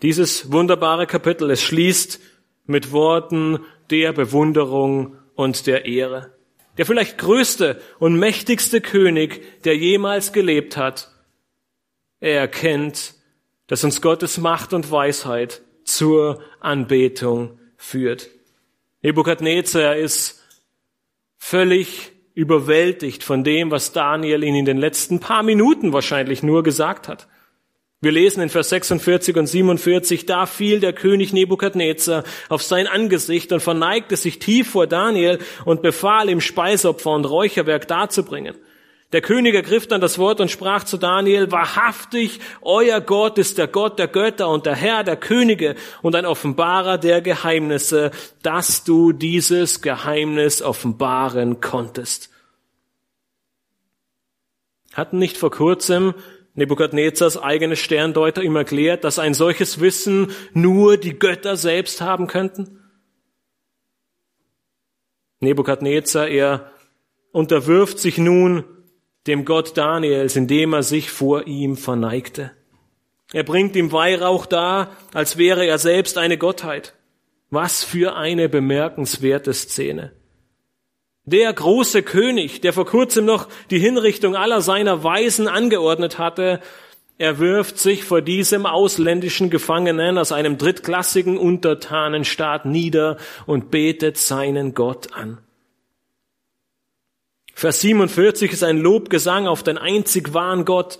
[0.00, 2.18] Dieses wunderbare Kapitel, es schließt
[2.64, 6.34] mit Worten der Bewunderung und der Ehre.
[6.78, 11.10] Der vielleicht größte und mächtigste König, der jemals gelebt hat,
[12.20, 13.19] er erkennt
[13.70, 18.28] dass uns Gottes Macht und Weisheit zur Anbetung führt.
[19.00, 20.42] Nebukadnezar ist
[21.38, 27.06] völlig überwältigt von dem, was Daniel ihn in den letzten paar Minuten wahrscheinlich nur gesagt
[27.06, 27.28] hat.
[28.00, 33.52] Wir lesen in Vers 46 und 47, da fiel der König Nebukadnezar auf sein Angesicht
[33.52, 38.56] und verneigte sich tief vor Daniel und befahl ihm Speisopfer und Räucherwerk darzubringen.
[39.12, 43.66] Der König ergriff dann das Wort und sprach zu Daniel, wahrhaftig, euer Gott ist der
[43.66, 49.10] Gott der Götter und der Herr der Könige und ein Offenbarer der Geheimnisse, dass du
[49.10, 52.30] dieses Geheimnis offenbaren konntest.
[54.92, 56.14] Hatten nicht vor kurzem
[56.54, 62.78] Nebukadnezars eigene Sterndeuter ihm erklärt, dass ein solches Wissen nur die Götter selbst haben könnten?
[65.40, 66.70] Nebukadnezar, er
[67.32, 68.64] unterwirft sich nun
[69.26, 72.52] dem Gott Daniels, indem er sich vor ihm verneigte.
[73.32, 76.94] Er bringt ihm Weihrauch dar, als wäre er selbst eine Gottheit.
[77.50, 80.12] Was für eine bemerkenswerte Szene.
[81.24, 86.60] Der große König, der vor kurzem noch die Hinrichtung aller seiner Weisen angeordnet hatte,
[87.18, 94.72] er wirft sich vor diesem ausländischen Gefangenen aus einem drittklassigen Untertanenstaat nieder und betet seinen
[94.72, 95.38] Gott an.
[97.60, 100.98] Vers 47 ist ein Lobgesang auf den einzig wahren Gott,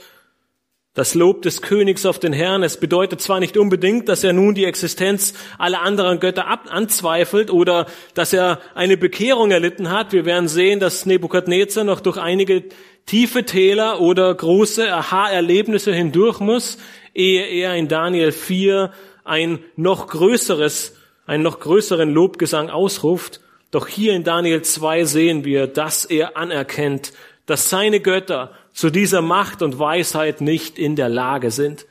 [0.93, 2.63] das Lob des Königs auf den Herrn.
[2.63, 7.51] Es bedeutet zwar nicht unbedingt, dass er nun die Existenz aller anderen Götter ab anzweifelt
[7.51, 10.13] oder dass er eine Bekehrung erlitten hat.
[10.13, 12.65] Wir werden sehen, dass Nebukadnezar noch durch einige
[13.07, 16.77] tiefe Täler oder große Aha-Erlebnisse hindurch muss,
[17.15, 18.93] ehe er in Daniel 4
[19.25, 20.95] ein noch größeres,
[21.25, 23.41] einen noch größeren Lobgesang ausruft.
[23.71, 27.13] Doch hier in Daniel 2 sehen wir, dass er anerkennt,
[27.47, 31.87] dass seine Götter zu dieser Macht und Weisheit nicht in der Lage sind.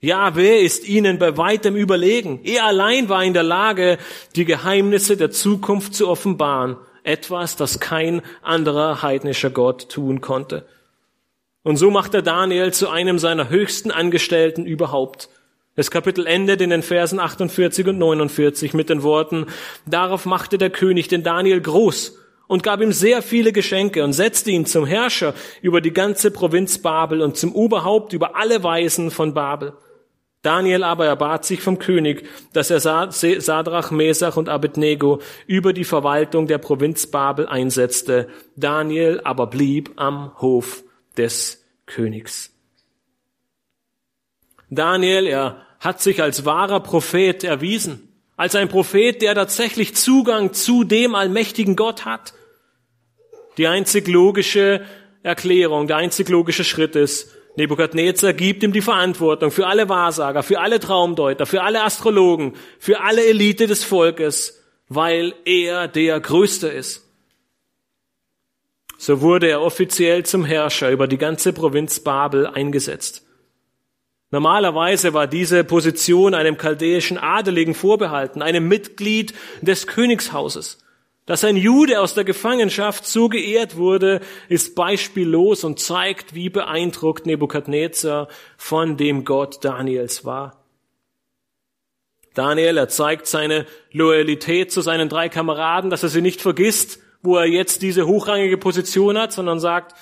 [0.00, 2.40] Ja, wer ist ihnen bei weitem überlegen?
[2.44, 3.98] Er allein war in der Lage,
[4.36, 6.76] die Geheimnisse der Zukunft zu offenbaren.
[7.02, 10.66] Etwas, das kein anderer heidnischer Gott tun konnte.
[11.62, 15.28] Und so macht er Daniel zu einem seiner höchsten Angestellten überhaupt.
[15.78, 19.46] Das Kapitel endet in den Versen 48 und 49 mit den Worten,
[19.86, 22.18] darauf machte der König den Daniel groß
[22.48, 26.78] und gab ihm sehr viele Geschenke und setzte ihn zum Herrscher über die ganze Provinz
[26.78, 29.72] Babel und zum Oberhaupt über alle Weisen von Babel.
[30.42, 36.48] Daniel aber erbat sich vom König, dass er Sadrach, Mesach und Abednego über die Verwaltung
[36.48, 38.26] der Provinz Babel einsetzte.
[38.56, 40.82] Daniel aber blieb am Hof
[41.16, 42.52] des Königs.
[44.70, 50.84] Daniel, er hat sich als wahrer Prophet erwiesen, als ein Prophet, der tatsächlich Zugang zu
[50.84, 52.34] dem allmächtigen Gott hat.
[53.56, 54.82] Die einzig logische
[55.22, 60.60] Erklärung, der einzig logische Schritt ist, Nebukadnezar gibt ihm die Verantwortung für alle Wahrsager, für
[60.60, 67.04] alle Traumdeuter, für alle Astrologen, für alle Elite des Volkes, weil er der Größte ist.
[68.96, 73.24] So wurde er offiziell zum Herrscher über die ganze Provinz Babel eingesetzt.
[74.30, 80.78] Normalerweise war diese Position einem chaldäischen Adeligen vorbehalten, einem Mitglied des Königshauses.
[81.24, 87.26] Dass ein Jude aus der Gefangenschaft so geehrt wurde, ist beispiellos und zeigt, wie beeindruckt
[87.26, 90.64] Nebukadnezar von dem Gott Daniels war.
[92.34, 97.36] Daniel, er zeigt seine Loyalität zu seinen drei Kameraden, dass er sie nicht vergisst, wo
[97.36, 99.96] er jetzt diese hochrangige Position hat, sondern sagt,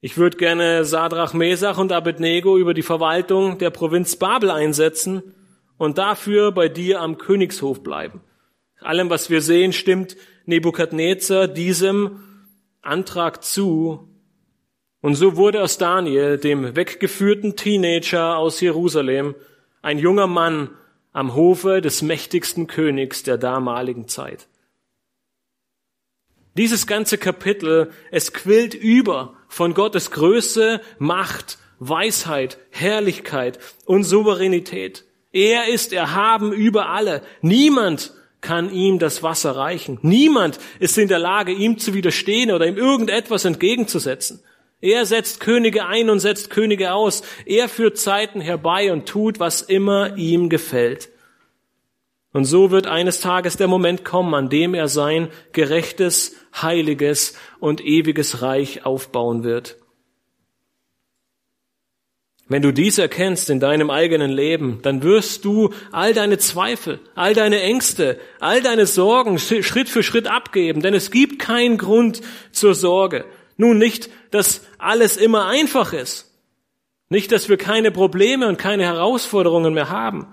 [0.00, 5.22] ich würde gerne Sadrach, Mesach und Abednego über die Verwaltung der Provinz Babel einsetzen
[5.76, 8.22] und dafür bei dir am Königshof bleiben.
[8.80, 12.20] Allem, was wir sehen, stimmt Nebukadnezar diesem
[12.80, 14.08] Antrag zu.
[15.02, 19.34] Und so wurde aus Daniel, dem weggeführten Teenager aus Jerusalem,
[19.82, 20.70] ein junger Mann
[21.12, 24.48] am Hofe des mächtigsten Königs der damaligen Zeit.
[26.56, 35.04] Dieses ganze Kapitel, es quillt über von Gottes Größe, Macht, Weisheit, Herrlichkeit und Souveränität.
[35.32, 37.22] Er ist erhaben über alle.
[37.40, 39.98] Niemand kann ihm das Wasser reichen.
[40.02, 44.42] Niemand ist in der Lage, ihm zu widerstehen oder ihm irgendetwas entgegenzusetzen.
[44.80, 47.22] Er setzt Könige ein und setzt Könige aus.
[47.44, 51.10] Er führt Zeiten herbei und tut, was immer ihm gefällt.
[52.32, 57.84] Und so wird eines Tages der Moment kommen, an dem er sein gerechtes, heiliges und
[57.84, 59.76] ewiges Reich aufbauen wird.
[62.50, 67.32] Wenn du dies erkennst in deinem eigenen Leben, dann wirst du all deine Zweifel, all
[67.32, 72.74] deine Ängste, all deine Sorgen Schritt für Schritt abgeben, denn es gibt keinen Grund zur
[72.74, 73.24] Sorge.
[73.56, 76.34] Nun nicht, dass alles immer einfach ist.
[77.08, 80.26] Nicht, dass wir keine Probleme und keine Herausforderungen mehr haben.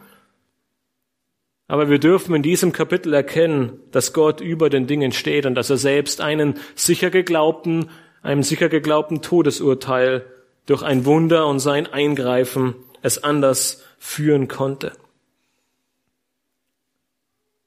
[1.67, 5.69] Aber wir dürfen in diesem Kapitel erkennen, dass Gott über den Dingen steht und dass
[5.69, 7.89] er selbst einen sicher geglaubten,
[8.21, 10.25] einem sicher geglaubten Todesurteil
[10.65, 14.93] durch ein Wunder und sein Eingreifen es anders führen konnte.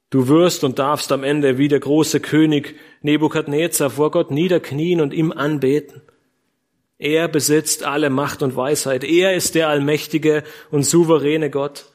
[0.09, 5.15] Du wirst und darfst am Ende wie der große König Nebukadnezar vor Gott niederknien und
[5.15, 6.03] ihm anbeten.
[6.99, 9.05] Er besitzt alle Macht und Weisheit.
[9.05, 11.87] Er ist der allmächtige und souveräne Gott.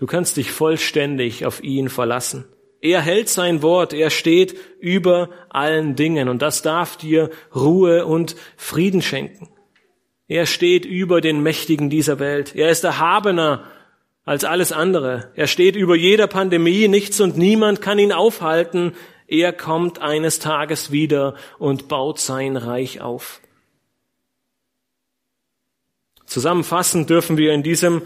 [0.00, 2.46] Du kannst dich vollständig auf ihn verlassen.
[2.80, 8.34] Er hält sein Wort, er steht über allen Dingen und das darf dir Ruhe und
[8.56, 9.50] Frieden schenken.
[10.26, 12.56] Er steht über den Mächtigen dieser Welt.
[12.56, 13.64] Er ist erhabener
[14.24, 15.32] als alles andere.
[15.34, 16.88] Er steht über jeder Pandemie.
[16.88, 18.94] Nichts und niemand kann ihn aufhalten.
[19.26, 23.42] Er kommt eines Tages wieder und baut sein Reich auf.
[26.24, 28.00] Zusammenfassend dürfen wir in diesem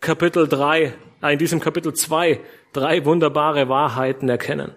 [0.00, 2.40] Kapitel drei, äh, in diesem Kapitel zwei
[2.72, 4.72] drei wunderbare Wahrheiten erkennen.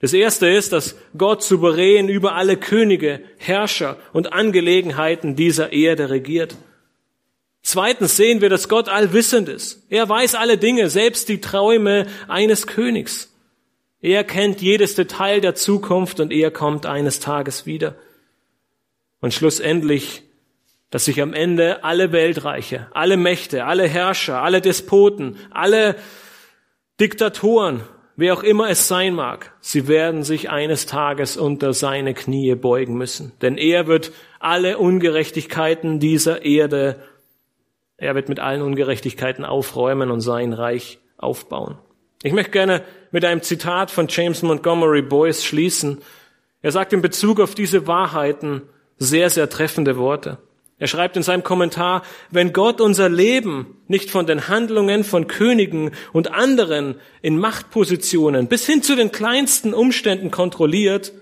[0.00, 6.56] Das erste ist, dass Gott souverän über alle Könige, Herrscher und Angelegenheiten dieser Erde regiert.
[7.62, 9.86] Zweitens sehen wir, dass Gott allwissend ist.
[9.88, 13.32] Er weiß alle Dinge, selbst die Träume eines Königs.
[14.02, 17.94] Er kennt jedes Detail der Zukunft und er kommt eines Tages wieder.
[19.20, 20.22] Und schlussendlich
[20.94, 25.96] dass sich am Ende alle Weltreiche, alle Mächte, alle Herrscher, alle Despoten, alle
[27.00, 27.80] Diktatoren,
[28.14, 32.94] wer auch immer es sein mag, sie werden sich eines Tages unter seine Knie beugen
[32.96, 33.32] müssen.
[33.42, 37.02] Denn er wird alle Ungerechtigkeiten dieser Erde,
[37.96, 41.76] er wird mit allen Ungerechtigkeiten aufräumen und sein Reich aufbauen.
[42.22, 46.02] Ich möchte gerne mit einem Zitat von James Montgomery Boyce schließen.
[46.62, 48.62] Er sagt in Bezug auf diese Wahrheiten
[48.96, 50.38] sehr, sehr treffende Worte.
[50.84, 55.92] Er schreibt in seinem Kommentar, wenn Gott unser Leben nicht von den Handlungen von Königen
[56.12, 61.14] und anderen in Machtpositionen bis hin zu den kleinsten Umständen kontrolliert,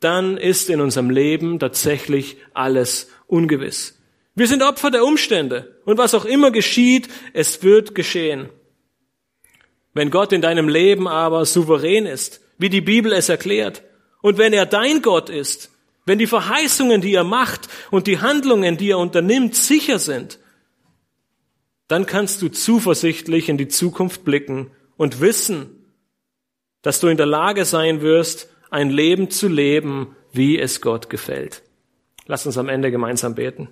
[0.00, 4.00] dann ist in unserem Leben tatsächlich alles ungewiss.
[4.36, 8.48] Wir sind Opfer der Umstände und was auch immer geschieht, es wird geschehen.
[9.92, 13.82] Wenn Gott in deinem Leben aber souverän ist, wie die Bibel es erklärt,
[14.22, 15.73] und wenn er dein Gott ist,
[16.06, 20.38] wenn die Verheißungen, die er macht und die Handlungen, die er unternimmt, sicher sind,
[21.88, 25.84] dann kannst du zuversichtlich in die Zukunft blicken und wissen,
[26.82, 31.62] dass du in der Lage sein wirst, ein Leben zu leben, wie es Gott gefällt.
[32.26, 33.68] Lass uns am Ende gemeinsam beten.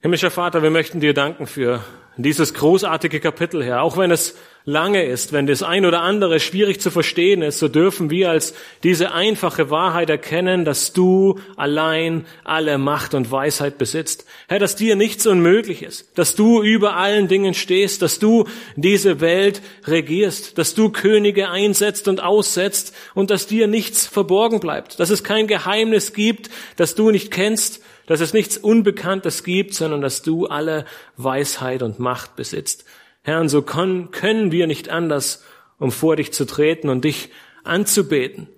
[0.00, 1.84] Himmlischer Vater, wir möchten dir danken für
[2.16, 3.82] dieses großartige Kapitel, Herr.
[3.82, 4.36] Auch wenn es
[4.66, 8.54] lange ist, wenn das ein oder andere schwierig zu verstehen ist, so dürfen wir als
[8.82, 14.24] diese einfache Wahrheit erkennen, dass du allein alle Macht und Weisheit besitzt.
[14.48, 19.20] Herr, dass dir nichts unmöglich ist, dass du über allen Dingen stehst, dass du diese
[19.20, 25.10] Welt regierst, dass du Könige einsetzt und aussetzt und dass dir nichts verborgen bleibt, dass
[25.10, 30.22] es kein Geheimnis gibt, das du nicht kennst, dass es nichts Unbekanntes gibt, sondern dass
[30.22, 30.84] du alle
[31.16, 32.84] Weisheit und Macht besitzt.
[33.22, 35.44] Herr, und so können wir nicht anders,
[35.78, 37.30] um vor dich zu treten und dich
[37.64, 38.48] anzubeten,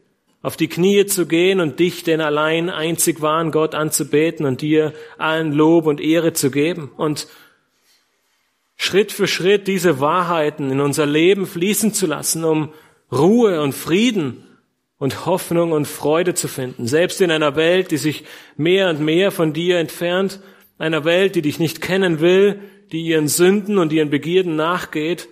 [0.42, 4.92] auf die Knie zu gehen und dich, den allein einzig wahren Gott, anzubeten und dir
[5.18, 7.28] allen Lob und Ehre zu geben und
[8.76, 12.72] Schritt für Schritt diese Wahrheiten in unser Leben fließen zu lassen, um
[13.10, 14.45] Ruhe und Frieden
[14.98, 16.86] und Hoffnung und Freude zu finden.
[16.86, 18.24] Selbst in einer Welt, die sich
[18.56, 20.40] mehr und mehr von dir entfernt,
[20.78, 22.60] einer Welt, die dich nicht kennen will,
[22.92, 25.28] die ihren Sünden und ihren Begierden nachgeht.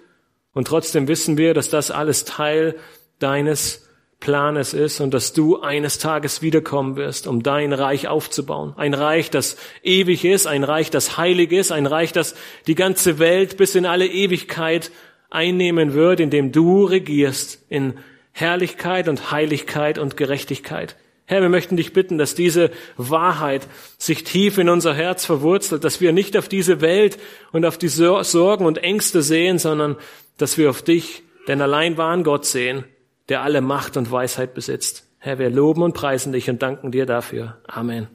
[0.52, 2.76] Und trotzdem wissen wir, dass das alles Teil
[3.18, 3.88] deines
[4.20, 8.72] Planes ist und dass du eines Tages wiederkommen wirst, um dein Reich aufzubauen.
[8.76, 12.34] Ein Reich, das ewig ist, ein Reich, das heilig ist, ein Reich, das
[12.66, 14.90] die ganze Welt bis in alle Ewigkeit
[15.30, 17.98] einnehmen wird, in dem du regierst in
[18.36, 20.96] Herrlichkeit und Heiligkeit und Gerechtigkeit.
[21.26, 26.00] Herr, wir möchten dich bitten, dass diese Wahrheit sich tief in unser Herz verwurzelt, dass
[26.00, 27.16] wir nicht auf diese Welt
[27.52, 29.96] und auf die Sorgen und Ängste sehen, sondern
[30.36, 32.84] dass wir auf dich, den allein wahren Gott sehen,
[33.28, 35.06] der alle Macht und Weisheit besitzt.
[35.18, 37.56] Herr, wir loben und preisen dich und danken dir dafür.
[37.66, 38.08] Amen.